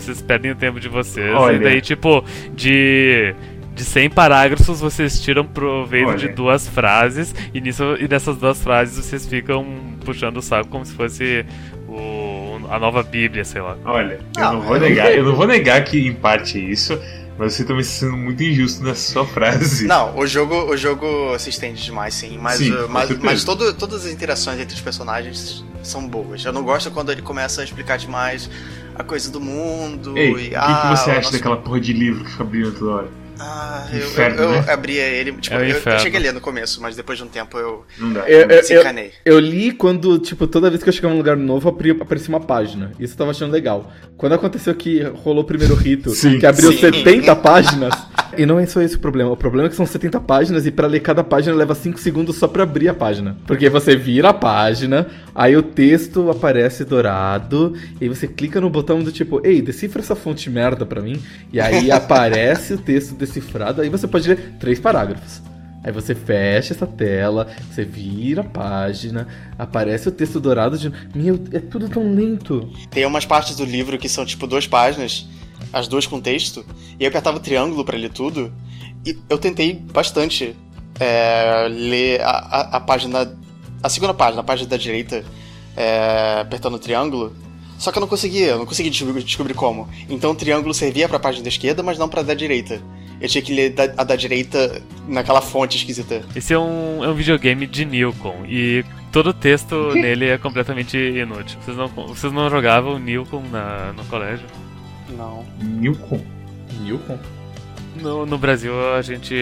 [0.00, 1.56] vocês perdem o tempo de vocês, Olha.
[1.56, 3.34] e daí, tipo, de.
[3.74, 6.16] De 100 parágrafos, vocês tiram proveito Olha.
[6.16, 9.66] de duas frases, e, nisso, e nessas duas frases vocês ficam
[10.02, 11.44] puxando o saco como se fosse
[11.86, 13.76] o, a nova Bíblia, sei lá.
[13.84, 16.98] Olha, eu não vou negar, eu não vou negar que em parte é isso,
[17.38, 19.86] mas você também está sendo muito injusto nessa sua frase.
[19.86, 22.38] Não, o jogo, o jogo se estende demais, sim.
[22.38, 26.44] Mas, Sim, uh, mas, mas todo, todas as interações entre os personagens são boas.
[26.44, 28.48] Eu não gosto quando ele começa a explicar demais
[28.94, 30.16] a coisa do mundo.
[30.16, 32.30] Ei, e, o que, que ah, você o acha nosso- daquela porra de livro que
[32.30, 33.08] fica abrindo toda hora?
[33.38, 34.72] Ah, eu, Inferno, eu, eu né?
[34.72, 35.32] abria ele.
[35.32, 37.84] Tipo, É eu, eu cheguei a ler no começo, mas depois de um tempo eu.
[38.00, 39.12] Eu, eu, eu, desencanei.
[39.24, 42.92] eu li quando, tipo, toda vez que eu chegava num lugar novo, aparecia uma página.
[42.98, 43.92] Isso eu tava achando legal.
[44.16, 46.78] Quando aconteceu que rolou o primeiro rito, Sim, que abriu sim.
[46.78, 47.94] 70 páginas.
[48.38, 49.30] E não é só esse o problema.
[49.30, 52.36] O problema é que são 70 páginas e pra ler cada página leva 5 segundos
[52.36, 53.36] só pra abrir a página.
[53.46, 58.68] Porque você vira a página, aí o texto aparece dourado, e aí você clica no
[58.68, 61.18] botão do tipo, ei, decifra essa fonte merda pra mim.
[61.50, 65.42] E aí aparece o texto decifrado, aí você pode ler três parágrafos.
[65.84, 70.92] Aí você fecha essa tela, você vira a página, aparece o texto dourado de.
[71.14, 72.68] Meu, é tudo tão lento.
[72.90, 75.28] Tem umas partes do livro que são tipo duas páginas,
[75.72, 76.66] as duas com texto,
[76.98, 78.52] e eu apertava o triângulo pra ler tudo,
[79.04, 80.56] e eu tentei bastante
[80.98, 83.36] é, ler a, a, a página.
[83.82, 85.22] A segunda página, a página da direita,
[85.76, 87.32] é, apertando o triângulo.
[87.78, 89.88] Só que eu não conseguia, eu não conseguia descobrir, como.
[90.08, 92.80] Então o triângulo servia pra página da esquerda, mas não pra da direita.
[93.20, 96.22] Eu tinha que ler da- a da direita naquela fonte esquisita.
[96.34, 100.96] Esse é um, é um videogame de Nilcon, e todo o texto nele é completamente
[100.98, 101.58] inútil.
[101.64, 104.46] Vocês não, vocês não jogavam Nilcon na, no colégio?
[105.16, 105.44] Não.
[105.62, 106.20] Newcom.
[106.80, 107.18] Newcom?
[108.02, 109.34] No, no Brasil a gente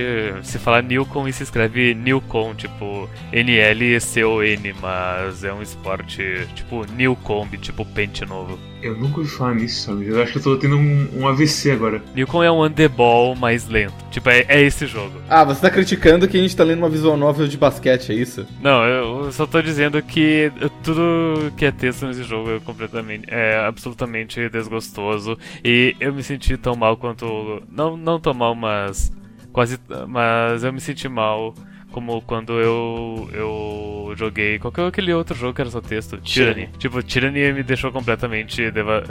[0.45, 7.57] se fala Nilcon e se escreve Nilcon, tipo N-L-C-O-N, mas é um esporte tipo Nilcomb,
[7.59, 8.57] tipo pente novo.
[8.85, 10.07] Eu nunca ouvi falar nisso, sabe?
[10.07, 12.03] Eu acho que eu tô tendo um, um AVC agora.
[12.15, 13.95] Nilcon é um handebol mais lento.
[14.11, 15.15] Tipo, é, é esse jogo.
[15.27, 18.15] Ah, você tá criticando que a gente tá lendo uma visual novel de basquete, é
[18.15, 18.47] isso?
[18.61, 23.25] Não, eu só tô dizendo que tudo que é texto nesse jogo é completamente.
[23.27, 25.39] é absolutamente desgostoso.
[25.65, 27.63] E eu me senti tão mal quanto.
[27.71, 29.11] Não, não tão mal, mas.
[29.51, 29.79] Quase.
[30.07, 31.55] Mas eu me senti mal
[31.91, 33.31] como quando eu.
[33.33, 34.59] eu joguei.
[34.59, 36.19] Qual que é aquele outro jogo que era só texto?
[36.19, 36.69] Tyranny.
[36.79, 38.71] Tipo, Tyranny me deixou completamente.
[38.71, 39.05] Deva...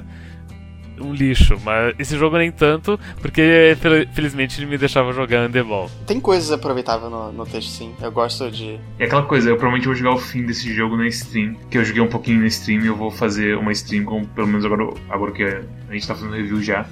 [1.01, 5.89] Um lixo, mas esse jogo nem tanto, porque fel- felizmente ele me deixava jogar handebol.
[6.05, 7.95] Tem coisas aproveitáveis no, no texto, sim.
[7.99, 8.79] Eu gosto de.
[8.99, 11.83] É aquela coisa, eu provavelmente vou jogar o fim desse jogo na stream, que eu
[11.83, 14.83] joguei um pouquinho na stream e eu vou fazer uma stream com, pelo menos agora,
[15.09, 16.85] agora que a gente tá fazendo review já,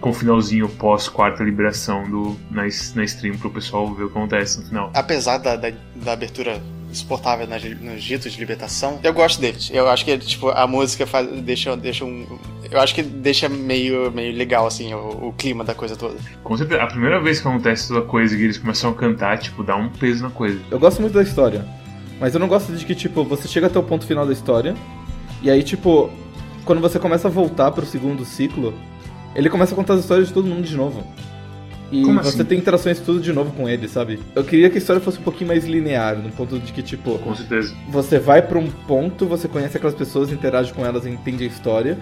[0.00, 4.16] com o finalzinho pós quarta liberação do, na, na stream pro pessoal ver o que
[4.16, 4.92] acontece no final.
[4.94, 9.70] apesar da, da, da abertura insuportável nas, nos ditos de libertação, eu gosto deles.
[9.72, 12.38] Eu acho que tipo, a música faz, deixa, deixa um.
[12.70, 16.16] Eu acho que deixa meio, meio legal, assim, o, o clima da coisa toda.
[16.44, 19.62] Com certeza, a primeira vez que acontece toda coisa e eles começam a cantar, tipo,
[19.62, 20.60] dá um peso na coisa.
[20.70, 21.66] Eu gosto muito da história,
[22.20, 24.74] mas eu não gosto de que, tipo, você chega até o ponto final da história,
[25.42, 26.08] e aí, tipo,
[26.64, 28.72] quando você começa a voltar pro segundo ciclo,
[29.34, 31.04] ele começa a contar as histórias de todo mundo de novo.
[31.92, 32.44] E Como você assim?
[32.44, 34.18] tem interações tudo de novo com ele, sabe?
[34.34, 37.18] Eu queria que a história fosse um pouquinho mais linear, no ponto de que, tipo,
[37.18, 37.74] Com certeza.
[37.90, 41.98] você vai pra um ponto, você conhece aquelas pessoas, interage com elas, entende a história.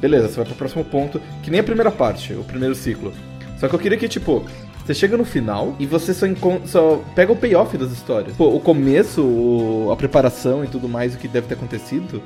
[0.00, 3.12] Beleza, você vai pro próximo ponto, que nem a primeira parte, o primeiro ciclo.
[3.58, 4.44] Só que eu queria que, tipo,
[4.84, 6.26] você chega no final e você só,
[6.66, 8.36] só pega o payoff das histórias.
[8.36, 12.20] Pô, o começo, o- a preparação e tudo mais, o que deve ter acontecido,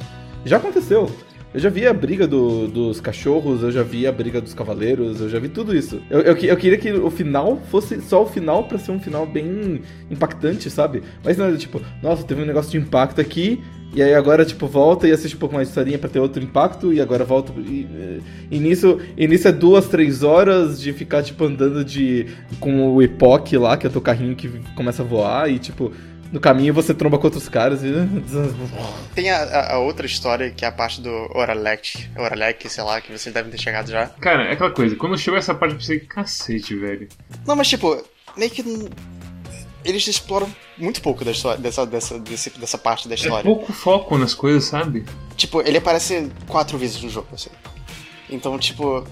[0.44, 1.11] já aconteceu.
[1.57, 5.23] Eu já vi a briga do- dos cachorros, eu já vi a briga dos cavaleiros,
[5.23, 6.03] eu já vi tudo isso.
[6.11, 9.25] Eu, eu, eu queria que o final fosse só o final pra ser um final
[9.25, 11.03] bem impactante, sabe?
[11.25, 13.64] Mas não tipo, nossa, teve um negócio de impacto aqui,
[13.95, 16.45] e aí agora, tipo, volta e assiste um pouco mais de historinha pra ter outro
[16.45, 17.51] impacto, e agora volta.
[17.59, 22.27] E, e nisso, e nisso é duas, três horas de ficar, tipo, andando de.
[22.61, 25.90] com o Epoch lá, que é o teu carrinho que começa a voar, e tipo.
[26.33, 27.89] No caminho você tromba com outros caras e.
[29.15, 33.11] Tem a, a- outra história, que é a parte do Oralek, Oralek, sei lá, que
[33.17, 34.07] vocês devem ter chegado já.
[34.21, 37.09] Cara, é aquela coisa, quando chegou essa parte eu pensei, cacete, velho.
[37.47, 38.03] Não, mas tipo,
[38.37, 38.62] meio que.
[39.85, 43.45] eles exploram muito pouco da história, dessa, dessa, desse, dessa parte da É história.
[43.45, 45.05] pouco foco nas coisas, sabe?
[45.37, 47.51] Tipo, ele aparece quatro vezes no jogo, assim.
[48.29, 49.07] Então, tipo,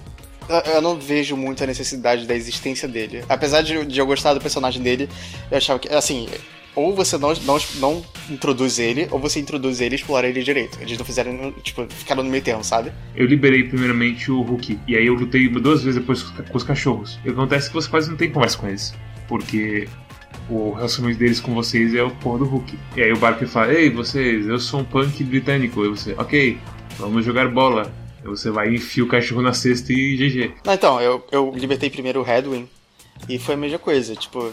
[0.49, 3.23] eu- eu não vejo muito a necessidade da existência dele.
[3.29, 5.09] Apesar de, de eu gostar do personagem dele,
[5.49, 6.27] eu achava que, assim,
[6.75, 10.77] ou você não, não, não introduz ele, ou você introduz ele e explora ele direito.
[10.81, 12.91] Eles não fizeram, tipo, ficaram no meio termo, sabe?
[13.15, 14.79] Eu liberei primeiramente o Hulk.
[14.87, 17.19] E aí eu lutei duas vezes depois com os cachorros.
[17.25, 18.93] E acontece que você quase não tem conversa com eles.
[19.27, 19.87] Porque
[20.49, 22.77] o relacionamento deles com vocês é o porra do Hulk.
[22.95, 25.85] E aí o Barker fala, ei, vocês, eu sou um punk britânico.
[25.85, 26.57] E você, ok,
[26.97, 27.91] vamos jogar bola.
[28.21, 30.53] Aí você vai e enfia o cachorro na cesta e GG.
[30.65, 32.67] Não, então, eu, eu libertei primeiro o Redwing
[33.27, 34.15] e foi a mesma coisa.
[34.15, 34.51] Tipo,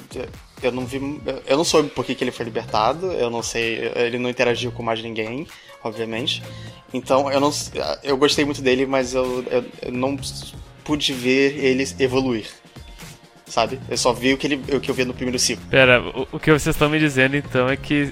[0.62, 1.20] eu não vi.
[1.46, 3.90] Eu não soube por que, que ele foi libertado, eu não sei.
[3.94, 5.46] Ele não interagiu com mais ninguém,
[5.82, 6.42] obviamente.
[6.92, 7.52] Então, eu não.
[8.02, 10.16] Eu gostei muito dele, mas eu, eu, eu não
[10.84, 12.46] pude ver ele evoluir.
[13.46, 13.78] Sabe?
[13.88, 15.64] Eu só vi o que, ele, o que eu vi no primeiro ciclo.
[15.68, 18.10] Pera, o, o que vocês estão me dizendo então é que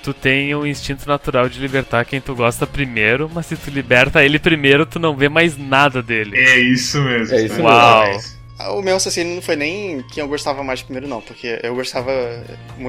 [0.00, 4.24] tu tem um instinto natural de libertar quem tu gosta primeiro, mas se tu liberta
[4.24, 6.38] ele primeiro, tu não vê mais nada dele.
[6.38, 7.34] É isso mesmo.
[7.34, 8.12] É isso cara.
[8.12, 8.39] mesmo.
[8.68, 12.12] O meu assassino não foi nem quem eu gostava mais primeiro, não, porque eu gostava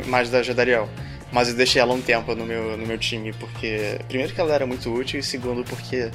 [0.07, 0.89] mais da Jadariel.
[1.31, 3.97] Mas eu deixei ela um tempo no meu, no meu time, porque.
[4.07, 6.11] Primeiro que ela era muito útil, e segundo porque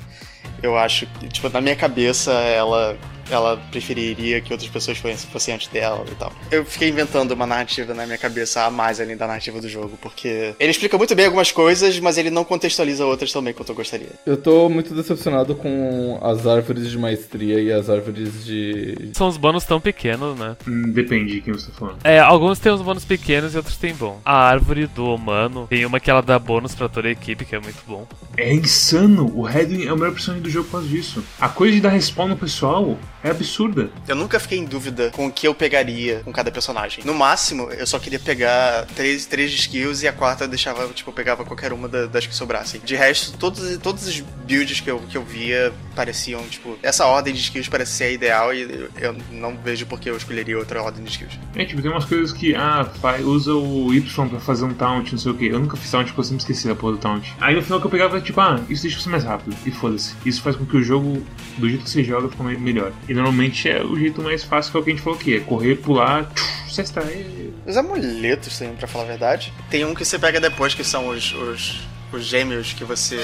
[0.62, 2.96] eu acho que, tipo, na minha cabeça ela.
[3.28, 6.32] Ela preferiria que outras pessoas fossem, fossem antes dela e tal.
[6.48, 9.98] Eu fiquei inventando uma narrativa na minha cabeça a mais além da narrativa do jogo,
[10.00, 13.74] porque ele explica muito bem algumas coisas, mas ele não contextualiza outras também quanto eu
[13.74, 14.10] gostaria.
[14.24, 19.10] Eu tô muito decepcionado com as árvores de maestria e as árvores de.
[19.14, 20.56] São os bônus tão pequenos, né?
[20.64, 21.98] Hum, Depende de quem você tá falando.
[22.04, 24.20] É, alguns tem uns bônus pequenos e outros tem bom.
[24.24, 27.56] A árvore do humano tem uma que ela dá bônus pra toda a equipe, que
[27.56, 28.06] é muito bom.
[28.36, 29.32] É insano!
[29.34, 31.22] O Redwing é o melhor personagem do jogo por causa disso.
[31.40, 33.90] A coisa de dar respawn no pessoal é absurda.
[34.06, 37.04] Eu nunca fiquei em dúvida com o que eu pegaria com cada personagem.
[37.04, 40.86] No máximo, eu só queria pegar três, três de skills e a quarta eu deixava,
[40.88, 42.80] tipo, eu pegava qualquer uma da- das que sobrassem.
[42.84, 47.32] De resto, todos, todos os builds que eu, que eu via pareciam, tipo, essa ordem
[47.34, 50.82] de skills parece ser a ideal e eu, não vejo por que eu escolheria outra
[50.82, 51.38] ordem de skills.
[51.54, 52.86] É, tipo, tem umas coisas que, ah,
[53.24, 55.46] usa o Y pra fazer um taunt, não sei o que.
[55.46, 57.26] Eu nunca fiz taunt porque eu sempre esqueci da porra do taunt.
[57.40, 59.56] Aí no final que eu pegava, tipo, ah, isso deixa você mais rápido.
[59.64, 60.14] E foda-se.
[60.24, 61.24] Isso faz com que o jogo,
[61.58, 62.92] do jeito que você joga, fique me- melhor.
[63.08, 65.36] E normalmente é o jeito mais fácil que é o que a gente falou que
[65.36, 67.00] é correr, pular, tchuf, cesta.
[67.00, 69.52] é- Os amuletos também, pra falar a verdade.
[69.70, 71.80] Tem um que você pega depois, que são os, os,
[72.12, 73.18] os gêmeos que você.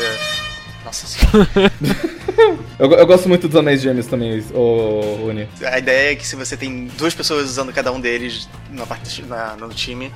[0.84, 1.48] Nossa senhora.
[2.78, 5.46] Eu, eu gosto muito dos anéis gêmeos também, ô Uni.
[5.64, 9.22] A ideia é que se você tem duas pessoas usando cada um deles na parte,
[9.22, 10.12] na, no time,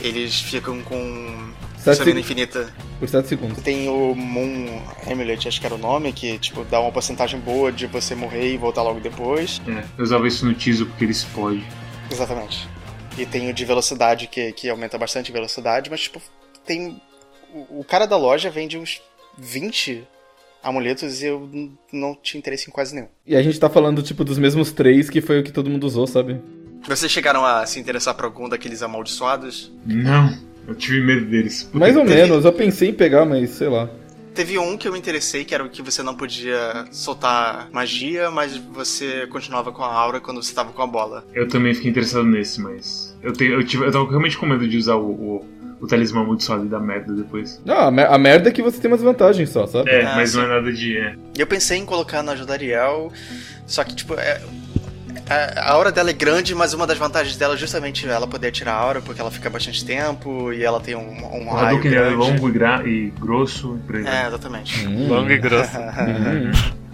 [0.00, 1.50] eles ficam com
[1.86, 2.74] Sete stamina seg- infinita.
[2.98, 3.62] Por 7 segundos.
[3.62, 7.70] Tem o Moon Amulet, acho que era o nome, que tipo dá uma porcentagem boa
[7.72, 9.60] de você morrer e voltar logo depois.
[9.68, 11.64] É, eu usava isso no Tizo porque ele explode.
[12.10, 12.68] Exatamente.
[13.18, 16.20] E tem o de velocidade, que, que aumenta bastante a velocidade, mas tipo,
[16.64, 17.00] tem.
[17.54, 19.00] O, o cara da loja vende uns
[19.38, 20.06] 20
[20.62, 21.48] amuletos e eu
[21.92, 23.08] não tinha interesse em quase nenhum.
[23.26, 25.84] E a gente tá falando, tipo, dos mesmos três que foi o que todo mundo
[25.84, 26.40] usou, sabe?
[26.86, 29.72] Vocês chegaram a se interessar por algum daqueles amaldiçoados?
[29.84, 31.62] Não, eu tive medo deles.
[31.64, 33.88] Porque Mais ou menos, eu pensei em pegar, mas sei lá.
[34.34, 38.30] Teve um que eu me interessei, que era o que você não podia soltar magia,
[38.30, 41.24] mas você continuava com a aura quando você tava com a bola.
[41.32, 43.16] Eu também fiquei interessado nesse, mas.
[43.22, 45.46] Eu, te, eu, tive, eu tava realmente com medo de usar o, o,
[45.80, 47.62] o talismã amaldiçoado e dar merda depois.
[47.64, 49.88] Não, a, mer- a merda é que você tem umas vantagens só, sabe?
[49.88, 50.98] É, Ah, mas não é nada de.
[50.98, 51.14] É.
[51.38, 53.10] Eu pensei em colocar na Jodariel,
[53.66, 54.42] só que, tipo, é,
[55.28, 58.50] a, a aura dela é grande, mas uma das vantagens dela é justamente ela poder
[58.52, 61.68] tirar a aura, porque ela fica bastante tempo e ela tem um, um O raio
[61.78, 62.14] Hadouken é grande.
[62.16, 63.78] longo e, gra e grosso.
[63.92, 64.06] e.
[64.06, 64.86] É, exatamente.
[64.86, 65.76] Hum, Longo e grosso.
[65.78, 66.86] hum.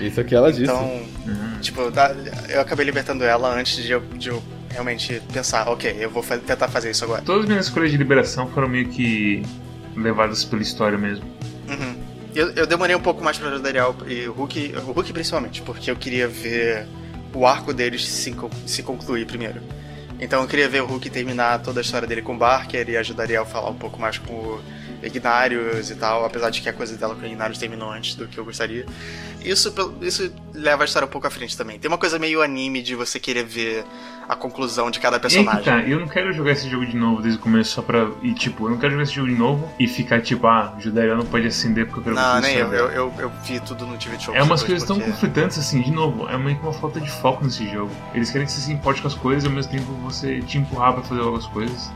[0.00, 0.64] Isso é que ela disse.
[0.64, 1.58] Então, Uhum.
[1.60, 2.12] tipo, dá-
[2.48, 6.38] eu acabei libertando ela antes de eu, de eu realmente pensar, ok, eu vou fa-
[6.38, 7.22] tentar fazer isso agora.
[7.22, 9.42] Todas as minhas escolhas de liberação foram meio que
[9.96, 11.24] levadas pela história mesmo.
[11.68, 11.94] Uhum.
[12.34, 15.90] Eu, eu demorei um pouco mais pra Jodariel e o Hulk, o Hulk principalmente, porque
[15.90, 16.86] eu queria ver
[17.34, 18.34] o arco deles se,
[18.66, 19.60] se concluir primeiro.
[20.20, 22.96] Então eu queria ver o Hulk terminar toda a história dele com o Barker e
[22.96, 24.62] ajudaria a falar um pouco mais com o
[25.02, 28.38] Ignarius e tal, apesar de que a coisa dela com Ignarius terminou antes do que
[28.38, 28.86] eu gostaria.
[29.44, 31.78] Isso, isso leva a história um pouco à frente também.
[31.78, 33.84] Tem uma coisa meio anime de você querer ver
[34.28, 35.64] a conclusão de cada personagem.
[35.64, 38.08] tá, eu não quero jogar esse jogo de novo desde o começo só pra.
[38.22, 41.14] E tipo, eu não quero jogar esse jogo de novo e ficar tipo, ah, Judaria
[41.16, 43.84] não pode acender porque eu quero Não, nem eu, tudo eu, eu, eu vi tudo
[43.84, 44.34] no TV Show.
[44.34, 47.10] É umas coisas tão porque- conflitantes assim, de novo, é meio que uma falta de
[47.10, 47.90] foco nesse jogo.
[48.14, 50.56] Eles querem que você se importe com as coisas e ao mesmo tempo você te
[50.58, 51.90] empurrar pra fazer algumas coisas.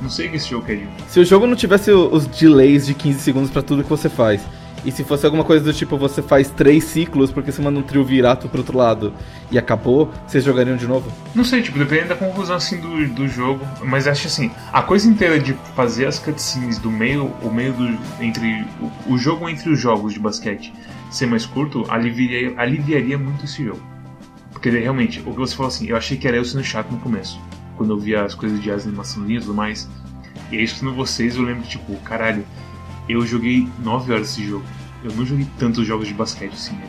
[0.00, 0.88] Não sei o que esse jogo de mim.
[1.08, 4.42] Se o jogo não tivesse os delays de 15 segundos pra tudo que você faz,
[4.84, 7.82] E se fosse alguma coisa do tipo, você faz três ciclos porque você manda um
[7.82, 9.14] trio virato pro outro lado
[9.50, 11.10] e acabou, vocês jogariam de novo?
[11.34, 13.66] Não sei, tipo, depende da conclusão assim do, do jogo.
[13.82, 17.98] Mas acho assim, a coisa inteira de fazer as cutscenes do meio, o meio do.
[18.22, 18.66] entre.
[19.08, 20.70] O, o jogo entre os jogos de basquete
[21.10, 23.80] ser mais curto, aliviaria, aliviaria muito esse jogo.
[24.52, 26.98] Porque realmente, o que você falou assim, eu achei que era eu sendo chato no
[26.98, 27.40] começo.
[27.76, 29.88] Quando eu via as coisas de as animaçãozinhas e tudo mais.
[30.50, 32.44] E aí, escutando vocês, eu lembro, tipo, caralho,
[33.08, 34.64] eu joguei 9 horas esse jogo.
[35.02, 36.88] Eu não joguei tantos jogos de basquete assim, né?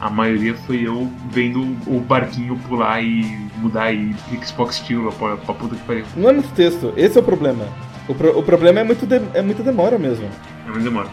[0.00, 3.22] A maioria foi eu vendo o barquinho pular e
[3.56, 6.04] mudar e Xbox Steel pra, pra puta que pariu.
[6.16, 7.66] Não é muito texto, esse é o problema.
[8.08, 10.28] O, pro, o problema é muito, de, é muita demora mesmo.
[10.66, 11.08] É muito demora.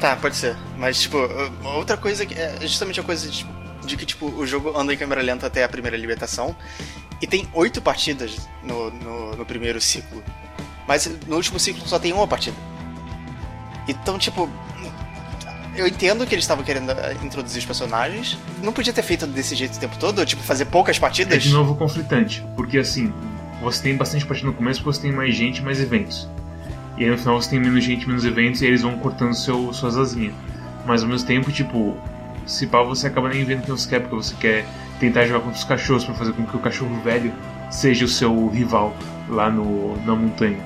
[0.00, 0.56] Tá, pode ser.
[0.78, 1.18] Mas, tipo,
[1.62, 3.52] outra coisa que é justamente a coisa de, tipo,
[3.86, 6.56] de que, tipo, o jogo anda em câmera lenta até a primeira libertação.
[7.20, 10.22] E tem oito partidas no, no, no primeiro ciclo.
[10.86, 12.56] Mas no último ciclo só tem uma partida.
[13.86, 14.48] Então, tipo,
[15.76, 18.38] eu entendo que eles estavam querendo eh, introduzir os personagens.
[18.62, 20.24] Não podia ter feito desse jeito o tempo todo?
[20.24, 21.34] Tipo, fazer poucas partidas?
[21.34, 23.12] É de novo conflitante, porque assim,
[23.62, 26.28] você tem bastante partida no começo, você tem mais gente, mais eventos.
[26.96, 29.72] E aí no final você tem menos gente, menos eventos, e eles vão cortando seu,
[29.72, 30.34] suas asinhas.
[30.86, 31.96] Mas ao mesmo tempo, tipo,
[32.46, 34.66] se pá, você acaba nem vendo quem você quer, porque você quer
[35.00, 37.32] tentar jogar contra os cachorros para fazer com que o cachorro velho
[37.70, 38.94] seja o seu rival
[39.28, 40.58] lá no, na montanha.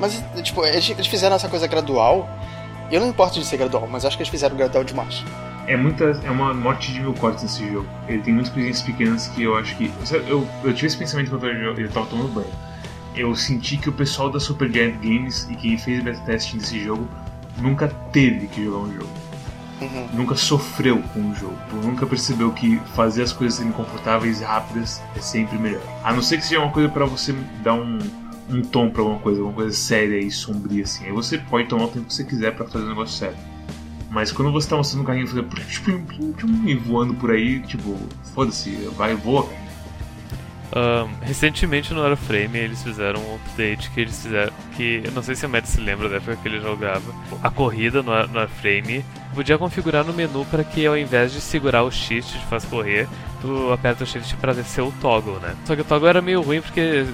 [0.00, 2.28] Mas, tipo, eles, eles fizeram essa coisa gradual
[2.90, 5.22] eu não importo de ser gradual, mas acho que eles fizeram gradual demais.
[5.66, 6.04] É muita.
[6.24, 7.86] É uma morte de mil cortes nesse jogo.
[8.08, 9.92] Ele tem muitas coisinhas pequenas que eu acho que.
[10.26, 12.50] Eu, eu tive esse pensamento quando eu tava tomando banho.
[13.14, 16.82] Eu senti que o pessoal da Super Giant Games e quem fez beta testing desse
[16.82, 17.06] jogo
[17.58, 19.10] nunca teve que jogar um jogo.
[19.80, 20.08] Uhum.
[20.12, 21.56] Nunca sofreu com o jogo.
[21.84, 25.82] Nunca percebeu que fazer as coisas serem confortáveis e rápidas é sempre melhor.
[26.02, 27.98] A não ser que seja uma coisa para você dar um
[28.50, 31.04] um tom pra alguma coisa, alguma coisa séria e sombria assim.
[31.04, 33.36] Aí você pode tomar o tempo que você quiser para fazer um negócio sério.
[34.10, 35.46] Mas quando você tá mostrando o carrinho fazendo
[36.66, 37.94] e voando por aí, tipo,
[38.34, 39.46] foda-se, vai, voa.
[40.76, 44.52] Um, recentemente no Aeroframe eles fizeram um update que eles fizeram.
[44.76, 47.14] Que eu não sei se o Matt se lembra da época que ele jogava.
[47.42, 49.04] A corrida no, no Airframe
[49.34, 53.08] podia configurar no menu para que ao invés de segurar o shift de faz correr,
[53.40, 55.54] tu aperta o shift para descer o toggle, né?
[55.64, 57.06] Só que o toggle era meio ruim porque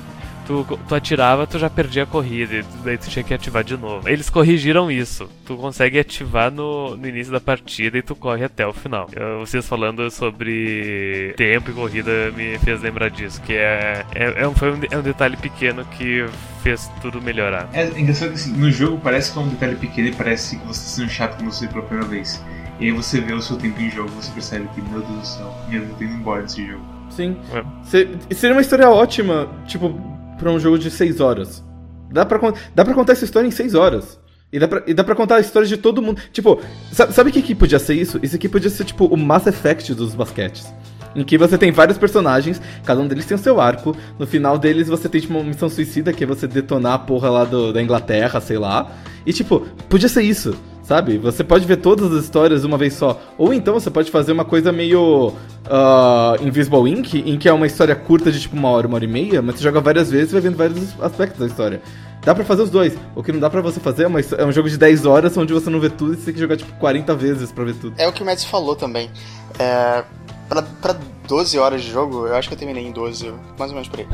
[0.46, 3.76] tu, tu atirava, tu já perdia a corrida, e daí tu tinha que ativar de
[3.76, 4.08] novo.
[4.08, 5.28] Eles corrigiram isso.
[5.44, 9.08] Tu consegue ativar no, no início da partida e tu corre até o final.
[9.12, 14.48] Eu, vocês falando sobre tempo e corrida me fez lembrar disso, que é, é, é
[14.48, 16.26] um, foi um, é um detalhe pequeno que
[16.62, 17.68] fez tudo melhorar.
[17.72, 20.66] É engraçado que assim, no jogo parece que é um detalhe pequeno e parece que
[20.66, 22.42] você está sendo chato quando você pela primeira vez.
[22.80, 25.26] E aí você vê o seu tempo em jogo, você percebe que, meu Deus do
[25.26, 26.84] céu, minha vida tá indo embora desse jogo.
[27.10, 27.36] Sim.
[27.52, 28.34] É.
[28.34, 30.13] Seria uma história ótima, tipo,
[30.44, 31.64] pra um jogo de 6 horas.
[32.12, 32.38] Dá pra,
[32.74, 34.20] dá pra contar essa história em 6 horas.
[34.52, 36.20] E dá, pra, e dá pra contar a história de todo mundo.
[36.32, 36.60] Tipo,
[36.92, 38.20] sabe o que, que podia ser isso?
[38.22, 40.70] Isso aqui podia ser, tipo, o Mass Effect dos basquetes.
[41.16, 43.96] Em que você tem vários personagens, cada um deles tem o seu arco.
[44.18, 47.30] No final deles você tem tipo, uma missão suicida, que é você detonar a porra
[47.30, 48.92] lá do, da Inglaterra, sei lá.
[49.24, 50.54] E tipo, podia ser isso.
[50.84, 51.16] Sabe?
[51.16, 53.18] Você pode ver todas as histórias uma vez só.
[53.38, 57.66] Ou então você pode fazer uma coisa meio uh, Invisible Ink, em que é uma
[57.66, 60.28] história curta de tipo uma hora, uma hora e meia, mas você joga várias vezes
[60.30, 61.80] e vai vendo vários aspectos da história.
[62.22, 62.94] Dá pra fazer os dois.
[63.14, 65.36] O que não dá pra você fazer é, uma, é um jogo de 10 horas
[65.38, 67.74] onde você não vê tudo e você tem que jogar tipo 40 vezes pra ver
[67.76, 67.94] tudo.
[67.98, 69.10] É o que o Mads falou também.
[69.58, 70.04] É,
[70.50, 73.74] pra, pra 12 horas de jogo, eu acho que eu terminei em 12, mais ou
[73.74, 74.06] menos por aí.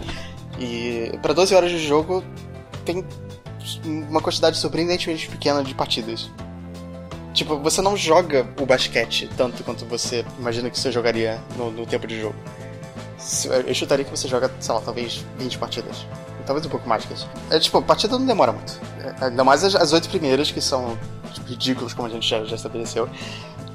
[0.61, 2.23] E pra 12 horas de jogo
[2.85, 3.05] tem
[4.09, 6.31] uma quantidade surpreendentemente pequena de partidas.
[7.33, 11.87] Tipo, você não joga o basquete tanto quanto você imagina que você jogaria no, no
[11.87, 12.35] tempo de jogo.
[13.66, 16.07] Eu chutaria que você joga, sei lá, talvez 20 partidas.
[16.47, 17.29] Talvez um pouco mais que isso.
[17.51, 18.81] É tipo, partida não demora muito.
[18.99, 20.99] É, ainda mais as oito primeiras, que são
[21.33, 23.09] tipo, ridículas, como a gente já, já estabeleceu.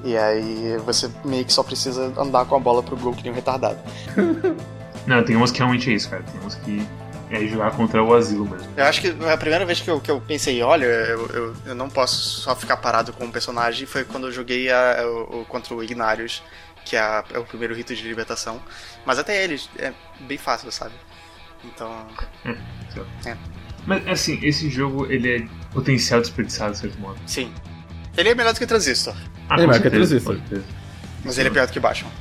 [0.04, 3.32] E aí você meio que só precisa andar com a bola pro gol que nem
[3.32, 3.80] um retardado.
[5.08, 6.24] Não, tem umas que realmente é isso, cara.
[6.24, 6.86] Tem umas que
[7.30, 8.68] é jogar contra o asilo mesmo.
[8.76, 11.76] Eu acho que a primeira vez que eu, que eu pensei, olha, eu, eu, eu
[11.76, 15.74] não posso só ficar parado com um personagem foi quando eu joguei a, o, contra
[15.74, 16.43] o Ignarius,
[16.84, 18.62] que é, a, é, o primeiro rito de libertação.
[19.06, 20.93] Mas até ele é bem fácil, sabe?
[21.64, 22.06] Então.
[22.45, 23.38] É, é.
[23.86, 27.20] Mas assim, esse jogo ele é potencial desperdiçado de certo modo.
[27.26, 27.54] Sim.
[28.18, 29.16] Ele é melhor do que Transistor.
[29.49, 30.39] Ah, ele é melhor que Transistor.
[31.24, 32.12] Mas ele é pior do que Batman.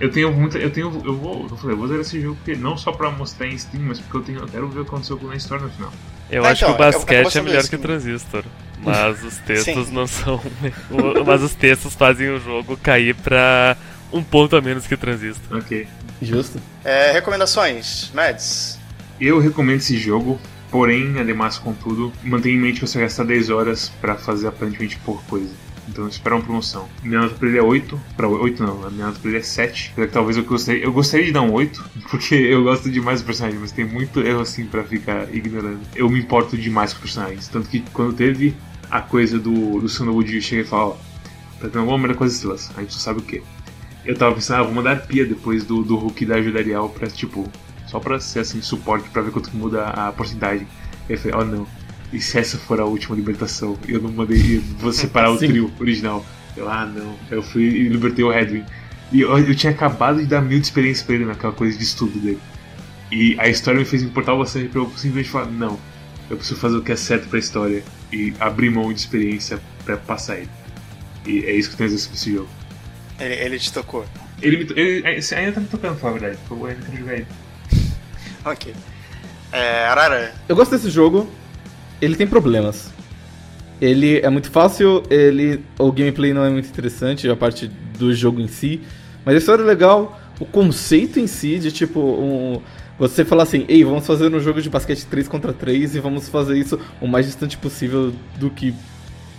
[0.00, 0.58] Eu tenho muita.
[0.58, 0.86] Eu tenho.
[1.04, 1.46] Eu vou.
[1.48, 4.00] Eu falei, eu vou zerar esse jogo porque, não só pra mostrar em Steam, mas
[4.00, 5.92] porque eu, tenho, eu quero ver o que aconteceu com a história no final.
[6.30, 8.44] Eu ah, acho então, que o basquete é melhor que o Transistor.
[8.82, 10.40] Mas os textos não são.
[11.26, 13.76] mas os textos fazem o jogo cair pra
[14.10, 15.58] um ponto a menos que o Transistor.
[15.58, 15.86] Ok.
[16.22, 16.60] Justo.
[16.82, 18.78] É, recomendações, Mads?
[19.20, 20.40] Eu recomendo esse jogo,
[20.70, 25.22] porém, ademais contudo, mantenha em mente que você gasta 10 horas para fazer aparentemente pouca
[25.28, 25.50] coisa.
[25.90, 26.88] Então espera uma promoção.
[27.02, 29.42] Minha nota pra ele é 8, pra 8 não, a minha nota pra ele é
[29.42, 29.90] 7.
[29.92, 33.20] Apesar que talvez eu gostaria, eu gostaria de dar um 8, porque eu gosto demais
[33.20, 35.80] do personagem, mas tem muito erro assim pra ficar ignorando.
[35.94, 38.54] Eu me importo demais com personagens, tanto que quando teve
[38.90, 40.96] a coisa do, do Sunwood chega e fala, ó,
[41.60, 43.42] tá tendo alguma merda com as estrelas, a gente não sabe o que.
[44.04, 47.06] Eu tava pensando, ah, vou mandar pia depois do, do Hulk da ajuda Ariel pra,
[47.06, 47.50] tipo,
[47.86, 50.66] só pra ser assim, suporte, pra ver quanto muda a porcentagem.
[51.08, 51.66] Eu falei, oh não,
[52.12, 53.78] e se essa for a última libertação?
[53.86, 56.24] Eu não mandei, vou separar o trio original.
[56.56, 58.64] Eu, ah não, eu fui e libertei o Hedwig.
[59.12, 61.84] E eu, eu, tinha acabado de dar mil de experiência pra ele naquela coisa de
[61.84, 62.40] estudo dele.
[63.10, 65.78] E a história me fez importar bastante pra eu simplesmente falar, não,
[66.28, 67.82] eu preciso fazer o que é certo pra história
[68.12, 70.50] e abrir mão de experiência pra passar ele.
[71.26, 72.48] E é isso que eu tenho a dizer sobre esse jogo.
[73.18, 74.06] Ele, ele te tocou?
[74.40, 76.98] Ele, me, ele, ele ainda tá me tocando, pra falar a verdade, eu ainda quero
[76.98, 77.26] jogar ele.
[78.44, 78.74] ok.
[79.52, 80.34] É, Arara?
[80.48, 81.28] Eu gosto desse jogo,
[82.00, 82.90] ele tem problemas.
[83.80, 88.40] Ele é muito fácil, ele o gameplay não é muito interessante, a parte do jogo
[88.40, 88.80] em si,
[89.24, 92.60] mas a história é legal, o conceito em si de tipo um,
[92.98, 96.28] você falar assim, ei, vamos fazer um jogo de basquete 3 contra 3 e vamos
[96.28, 98.74] fazer isso o mais distante possível do que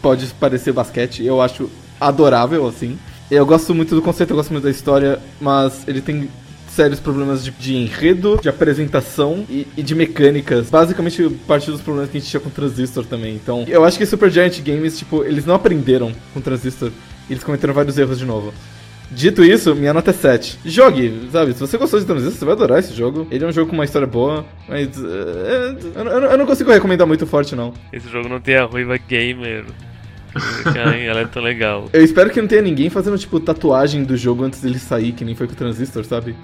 [0.01, 2.97] pode parecer basquete, eu acho adorável assim.
[3.30, 6.28] Eu gosto muito do conceito, eu gosto muito da história, mas ele tem
[6.76, 10.69] sérios problemas de, de enredo, de apresentação e, e, de mecânicas.
[10.69, 13.36] Basicamente, parte dos problemas que a gente tinha com Transistor também.
[13.36, 16.91] Então, eu acho que Supergiant Games, tipo, eles não aprenderam com Transistor.
[17.30, 18.53] Eles cometeram vários erros de novo.
[19.11, 20.59] Dito isso, minha nota é 7.
[20.63, 21.53] Jogue, sabe?
[21.53, 23.28] Se você gostou de Transistor, você vai adorar esse jogo.
[23.30, 24.88] Ele é um jogo com uma história boa, mas.
[24.97, 27.74] Uh, eu, eu, eu, não consigo recomendar muito forte, não.
[27.91, 29.65] Esse jogo não tem a ruiva gamer.
[30.75, 31.89] ela é tão legal.
[31.91, 35.25] Eu espero que não tenha ninguém fazendo, tipo, tatuagem do jogo antes dele sair, que
[35.25, 36.36] nem foi com o Transistor, sabe?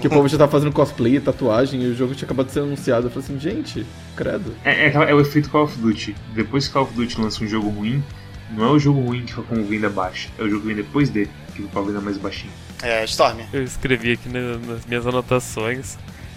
[0.00, 2.60] que o povo já tava fazendo cosplay, tatuagem, e o jogo tinha acabado de ser
[2.60, 3.06] anunciado.
[3.06, 4.54] Eu falei assim, gente, credo.
[4.64, 6.14] É, é, é o efeito Call of Duty.
[6.34, 8.02] Depois que Call of Duty lança um jogo ruim,
[8.50, 10.76] não é o jogo ruim que foi com venda baixa, é o jogo que vem
[10.76, 12.52] depois dele, que foi com a venda mais baixinha.
[12.82, 13.38] É, Storm.
[13.52, 15.96] Eu escrevi aqui nas minhas anotações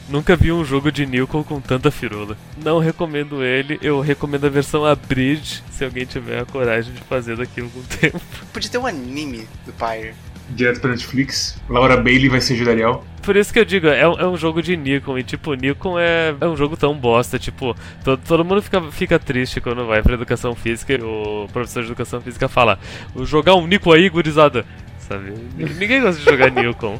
[0.09, 2.37] Nunca vi um jogo de Nilcon com tanta firula.
[2.63, 7.35] Não recomendo ele, eu recomendo a versão Abridge, se alguém tiver a coragem de fazer
[7.35, 8.21] daquilo com o tempo.
[8.53, 10.13] Podia ter um anime do Pyre.
[10.49, 11.61] Direto pra Netflix.
[11.67, 13.03] Laura Bailey vai ser Judariel.
[13.21, 15.17] Por isso que eu digo, é, é um jogo de Nikon.
[15.17, 17.37] E tipo, Nikon é, é um jogo tão bosta.
[17.37, 21.83] Tipo, todo, todo mundo fica, fica triste quando vai pra educação física e o professor
[21.83, 22.79] de educação física fala:
[23.23, 24.65] jogar um Nikon aí, gurizada.
[24.99, 25.33] Sabe?
[25.57, 26.97] Ninguém gosta de jogar Nikon.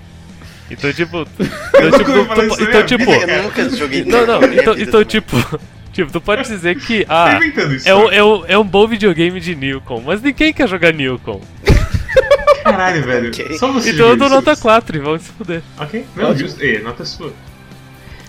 [0.69, 1.27] Então, tipo.
[1.77, 3.11] Então, tipo, tu, então, tipo.
[3.11, 5.37] Eu nunca joguei Não, não, então, então tipo.
[5.97, 7.07] Tipo, tu pode dizer que.
[7.09, 7.39] Ah,
[7.83, 11.41] é um, é, um, é um bom videogame de Newcom, mas ninguém quer jogar Newcom.
[12.63, 13.29] Caralho, velho.
[13.29, 13.57] Okay.
[13.57, 15.63] Só você então eu dou nota 4 e vamos se fuder.
[15.79, 16.63] Ok, não, justo.
[16.63, 17.33] E, nota sua.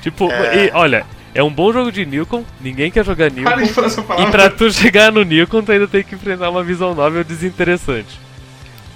[0.00, 0.68] Tipo, é...
[0.68, 3.50] e, olha, é um bom jogo de Newcom, ninguém quer jogar Newcom.
[3.50, 4.28] Para de falar essa palavra.
[4.28, 8.18] E pra tu chegar no Newcom, tu ainda tem que enfrentar uma visão novel desinteressante.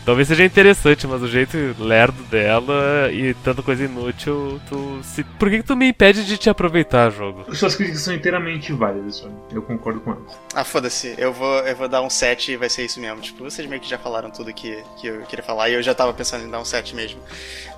[0.04, 5.22] Talvez seja interessante, mas o jeito lerdo dela e tanta coisa inútil, tu se...
[5.22, 7.54] Por que, que tu me impede de te aproveitar, jogo?
[7.54, 10.36] Suas críticas são inteiramente válidas, eu concordo com elas.
[10.54, 13.20] Ah, foda-se, eu vou, eu vou dar um 7 e vai ser isso mesmo.
[13.20, 15.94] Tipo, vocês meio que já falaram tudo que, que eu queria falar e eu já
[15.94, 17.20] tava pensando em dar um 7 mesmo.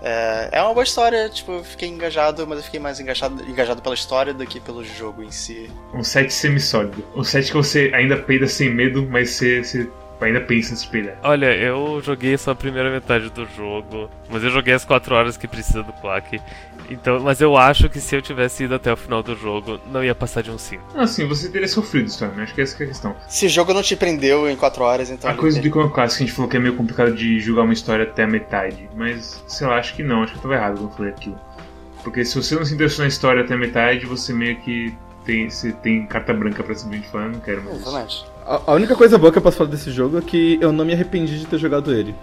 [0.00, 3.82] É, é uma boa história, tipo, eu fiquei engajado, mas eu fiquei mais engajado, engajado
[3.82, 5.70] pela história do que pelo jogo em si.
[5.92, 7.04] Um 7 semi-sólido.
[7.14, 9.88] Um 7 que você ainda peida sem medo, mas você, você
[10.20, 11.16] ainda pensa em espelhar.
[11.22, 15.36] Olha, eu joguei só a primeira metade do jogo, mas eu joguei as 4 horas
[15.36, 16.40] que precisa do Quack.
[16.90, 20.04] Então, mas eu acho que se eu tivesse ido até o final do jogo, não
[20.04, 20.82] ia passar de um 5.
[20.94, 22.40] Ah, sim, você teria sofrido, Storm.
[22.40, 23.16] Acho que essa que é a questão.
[23.28, 25.30] Se o jogo não te prendeu em 4 horas, então.
[25.30, 27.72] A coisa do Icon Classic, a gente falou que é meio complicado de julgar uma
[27.72, 28.88] história até a metade.
[28.94, 30.22] Mas, sei lá, acho que não.
[30.22, 31.40] Acho que eu tava errado quando eu falei aquilo.
[32.02, 34.94] Porque se você não se interessou na história até a metade, você meio que
[35.24, 37.78] tem, você tem carta branca pra simplesmente falar, não quero mais.
[37.78, 38.33] Exatamente.
[38.46, 40.92] A, única coisa boa que eu posso falar desse jogo é que eu não me
[40.92, 42.14] arrependi de ter jogado ele.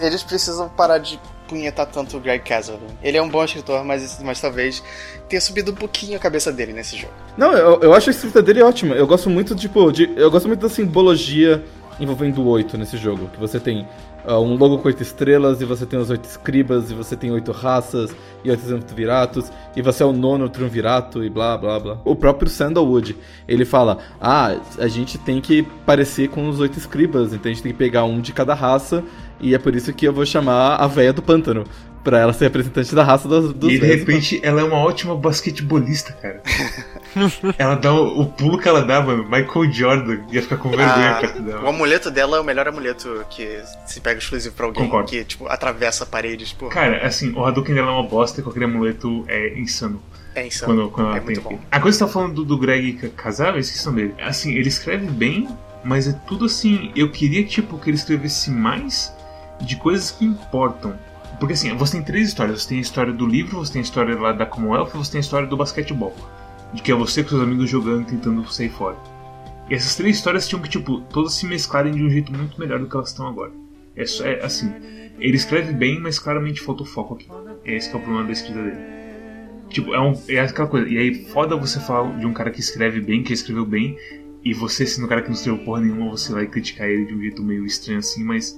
[0.00, 2.78] Eles precisam parar de punhetar tanto o Greg Castle.
[3.02, 4.82] Ele é um bom escritor, mas, mas talvez
[5.28, 7.12] tenha subido um pouquinho a cabeça dele nesse jogo.
[7.36, 8.94] Não, eu, eu acho a escrita dele ótima.
[8.94, 11.62] Eu gosto muito, tipo, de, eu gosto muito da simbologia
[12.00, 13.28] envolvendo o 8 nesse jogo.
[13.32, 13.86] Que você tem
[14.26, 17.30] uh, um logo com oito estrelas, e você tem os oito escribas, e você tem
[17.30, 21.98] oito raças, e oito triunviratos, e você é o nono triunvirato, e blá blá blá.
[22.04, 23.16] O próprio Sandalwood,
[23.46, 27.62] ele fala: ah, a gente tem que parecer com os oito escribas, então a gente
[27.62, 29.02] tem que pegar um de cada raça,
[29.40, 31.64] e é por isso que eu vou chamar a véia do pântano
[32.06, 35.16] pra ela ser representante da raça dos, dos E de repente ela é uma ótima
[35.16, 36.40] basquetebolista, cara.
[37.58, 39.24] ela dá o, o, pulo que ela dá, mano.
[39.24, 41.64] Michael Jordan ia ficar com vergonha ah, perto dela.
[41.64, 45.10] O amuleto dela é o melhor amuleto que se pega exclusivo pra alguém Concordo.
[45.10, 46.68] que, tipo, atravessa paredes, pô.
[46.68, 50.00] Cara, assim, o Hadouken dela é uma bosta e aquele amuleto é insano.
[50.36, 50.72] É insano.
[50.72, 51.58] Quando, quando ela é tem aqui.
[51.72, 54.14] A coisa que você tá falando do, do Greg Casal, eu esqueci dele.
[54.22, 55.48] Assim, ele escreve bem,
[55.82, 56.92] mas é tudo assim.
[56.94, 59.12] Eu queria, tipo, que ele escrevesse mais
[59.60, 60.96] de coisas que importam.
[61.38, 62.62] Porque assim, você tem três histórias.
[62.62, 65.12] Você tem a história do livro, você tem a história lá da Commonwealth e você
[65.12, 66.14] tem a história do basquetebol.
[66.72, 68.96] De que é você com seus amigos jogando tentando sair fora.
[69.68, 72.78] E essas três histórias tinham que, tipo, todas se mesclarem de um jeito muito melhor
[72.78, 73.52] do que elas estão agora.
[73.96, 74.72] É, é assim,
[75.18, 77.28] ele escreve bem, mas claramente falta o foco aqui.
[77.64, 78.96] Esse é o problema da escrita dele.
[79.68, 80.88] Tipo, é, um, é aquela coisa.
[80.88, 83.98] E aí, foda você falar de um cara que escreve bem, que escreveu bem,
[84.44, 87.14] e você, sendo um cara que não escreveu porra nenhuma, você vai criticar ele de
[87.14, 88.56] um jeito meio estranho assim, mas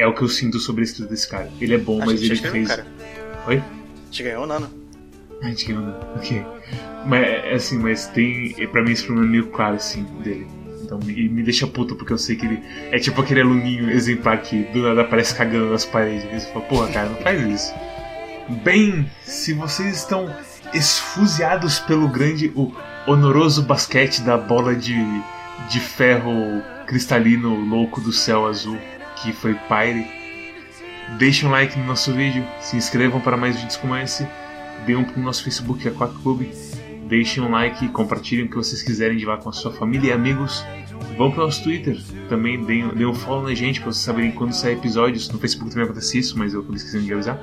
[0.00, 1.50] é o que eu sinto sobre a escrita desse cara.
[1.60, 2.68] Ele é bom, A mas ele já fez.
[2.68, 2.86] cara.
[3.46, 3.56] Oi?
[3.58, 4.70] A gente ganhou o Nano.
[5.42, 5.94] A gente ganhou, né?
[6.16, 6.44] Ok.
[7.06, 8.54] Mas, é assim, mas tem.
[8.58, 10.46] é, Pra mim esse problema é meio claro, assim, dele.
[10.82, 14.40] Então, e me deixa puto, porque eu sei que ele é tipo aquele aluninho exemplar
[14.42, 16.24] que do nada aparece cagando nas paredes.
[16.24, 17.74] E você fala, porra, cara, não faz isso.
[18.64, 20.34] Bem, se vocês estão
[20.74, 22.72] esfuziados pelo grande, o
[23.06, 24.96] honoroso basquete da bola de,
[25.68, 28.76] de ferro cristalino louco do céu azul,
[29.22, 30.06] que foi Pyre,
[31.18, 34.26] deixem um like no nosso vídeo, se inscrevam para mais vídeos como esse,
[34.86, 36.50] venham pro nosso Facebook, a Quack Clube,
[37.08, 40.12] deixem um like, compartilhem o que vocês quiserem de lá com a sua família e
[40.12, 40.64] amigos.
[41.16, 44.52] Vão pro nosso Twitter, também deem, deem um follow na gente para vocês saberem quando
[44.52, 45.28] sair episódios.
[45.28, 47.40] No Facebook também acontece isso, mas eu acabei esquecendo de avisar.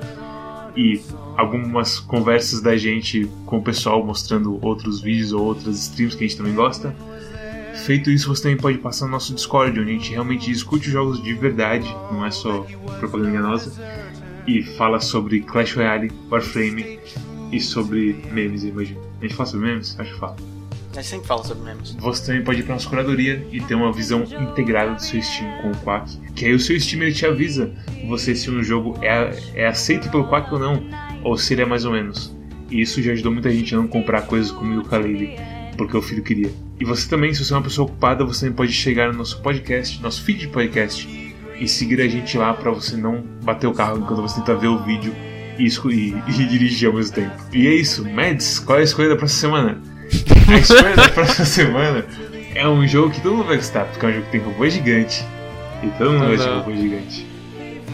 [0.76, 1.00] E
[1.36, 6.26] algumas conversas da gente com o pessoal mostrando outros vídeos ou outras streams que a
[6.26, 6.94] gente também gosta.
[7.84, 11.22] Feito isso, você também pode passar no nosso Discord, onde a gente realmente discute jogos
[11.22, 12.66] de verdade, não é só
[12.98, 13.72] propaganda enganosa.
[14.46, 16.98] E fala sobre Clash Royale, Warframe
[17.52, 19.00] e sobre memes, eu imagino.
[19.20, 19.96] A gente fala sobre memes?
[19.98, 20.36] Acho que fala.
[20.92, 21.94] A gente sempre fala sobre memes.
[21.98, 25.62] Você também pode ir para nossa curadoria e ter uma visão integrada do seu Steam
[25.62, 26.16] com o Quack.
[26.34, 27.72] Que aí o seu Steam ele te avisa
[28.08, 30.82] você se um jogo é, é aceito pelo Quack ou não,
[31.22, 32.34] ou se ele é mais ou menos.
[32.70, 35.36] E isso já ajudou muita gente a não comprar coisas como o Ukulele,
[35.76, 36.50] porque o filho queria.
[36.80, 39.40] E você também, se você é uma pessoa ocupada, você também pode chegar no nosso
[39.40, 41.08] podcast, nosso feed de podcast,
[41.58, 44.68] e seguir a gente lá para você não bater o carro enquanto você tenta ver
[44.68, 45.12] o vídeo
[45.58, 47.32] e, e, e dirigir ao mesmo tempo.
[47.52, 49.82] E é isso, Mads, qual é a escolha da próxima semana?
[50.48, 52.06] A escolha da próxima semana
[52.54, 54.68] é um jogo que todo mundo vai gostar, porque é um jogo que tem robô
[54.68, 55.24] gigante.
[55.82, 56.58] E todo mundo Ah, gosta de não.
[56.60, 57.26] robô gigante.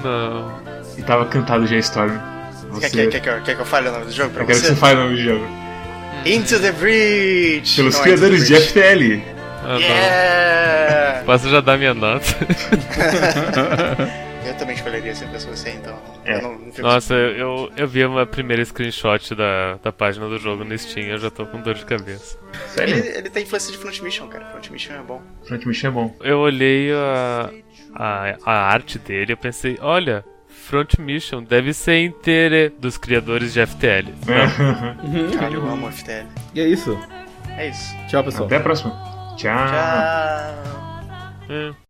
[0.02, 0.52] Não.
[0.98, 2.22] E tava cantado já a história.
[2.80, 2.90] Quer, Você...
[2.90, 4.58] quer, quer, que eu- quer que eu fale o nome do jogo pra Eu quero
[4.60, 4.74] que você?
[4.74, 5.44] você fale o nome do jogo.
[6.26, 7.76] Into the Breach!
[7.76, 8.56] Pelos Não, criadores de.
[8.56, 9.22] FTL.
[9.62, 9.78] Ah, não.
[9.78, 11.22] Yeah!
[11.26, 12.24] Posso já dar minha nota?
[14.46, 15.94] eu também escolheria se eu fosse você, então.
[16.24, 16.36] É.
[16.36, 20.38] Eu não, não Nossa, eu, eu, eu vi uma primeira screenshot da, da página do
[20.38, 22.38] jogo no Steam eu já tô com dor de cabeça.
[22.68, 22.96] Sério?
[22.96, 24.46] Ele, ele tem influência de Front Mission, cara.
[24.46, 25.20] Front Mission é bom.
[25.46, 26.16] Front Mission é bom.
[26.20, 27.50] Eu olhei a,
[27.94, 30.24] a, a arte dele eu pensei, olha,
[30.64, 34.14] Front Mission deve ser inteira dos criadores de FTL.
[34.26, 35.30] Não.
[35.38, 36.26] Cara, eu amo FTL.
[36.54, 36.98] E é isso.
[37.56, 37.94] É isso.
[38.08, 38.46] Tchau, pessoal.
[38.46, 38.90] Até a próxima.
[39.36, 39.66] Tchau.
[39.68, 40.54] Tchau!
[41.50, 41.83] É.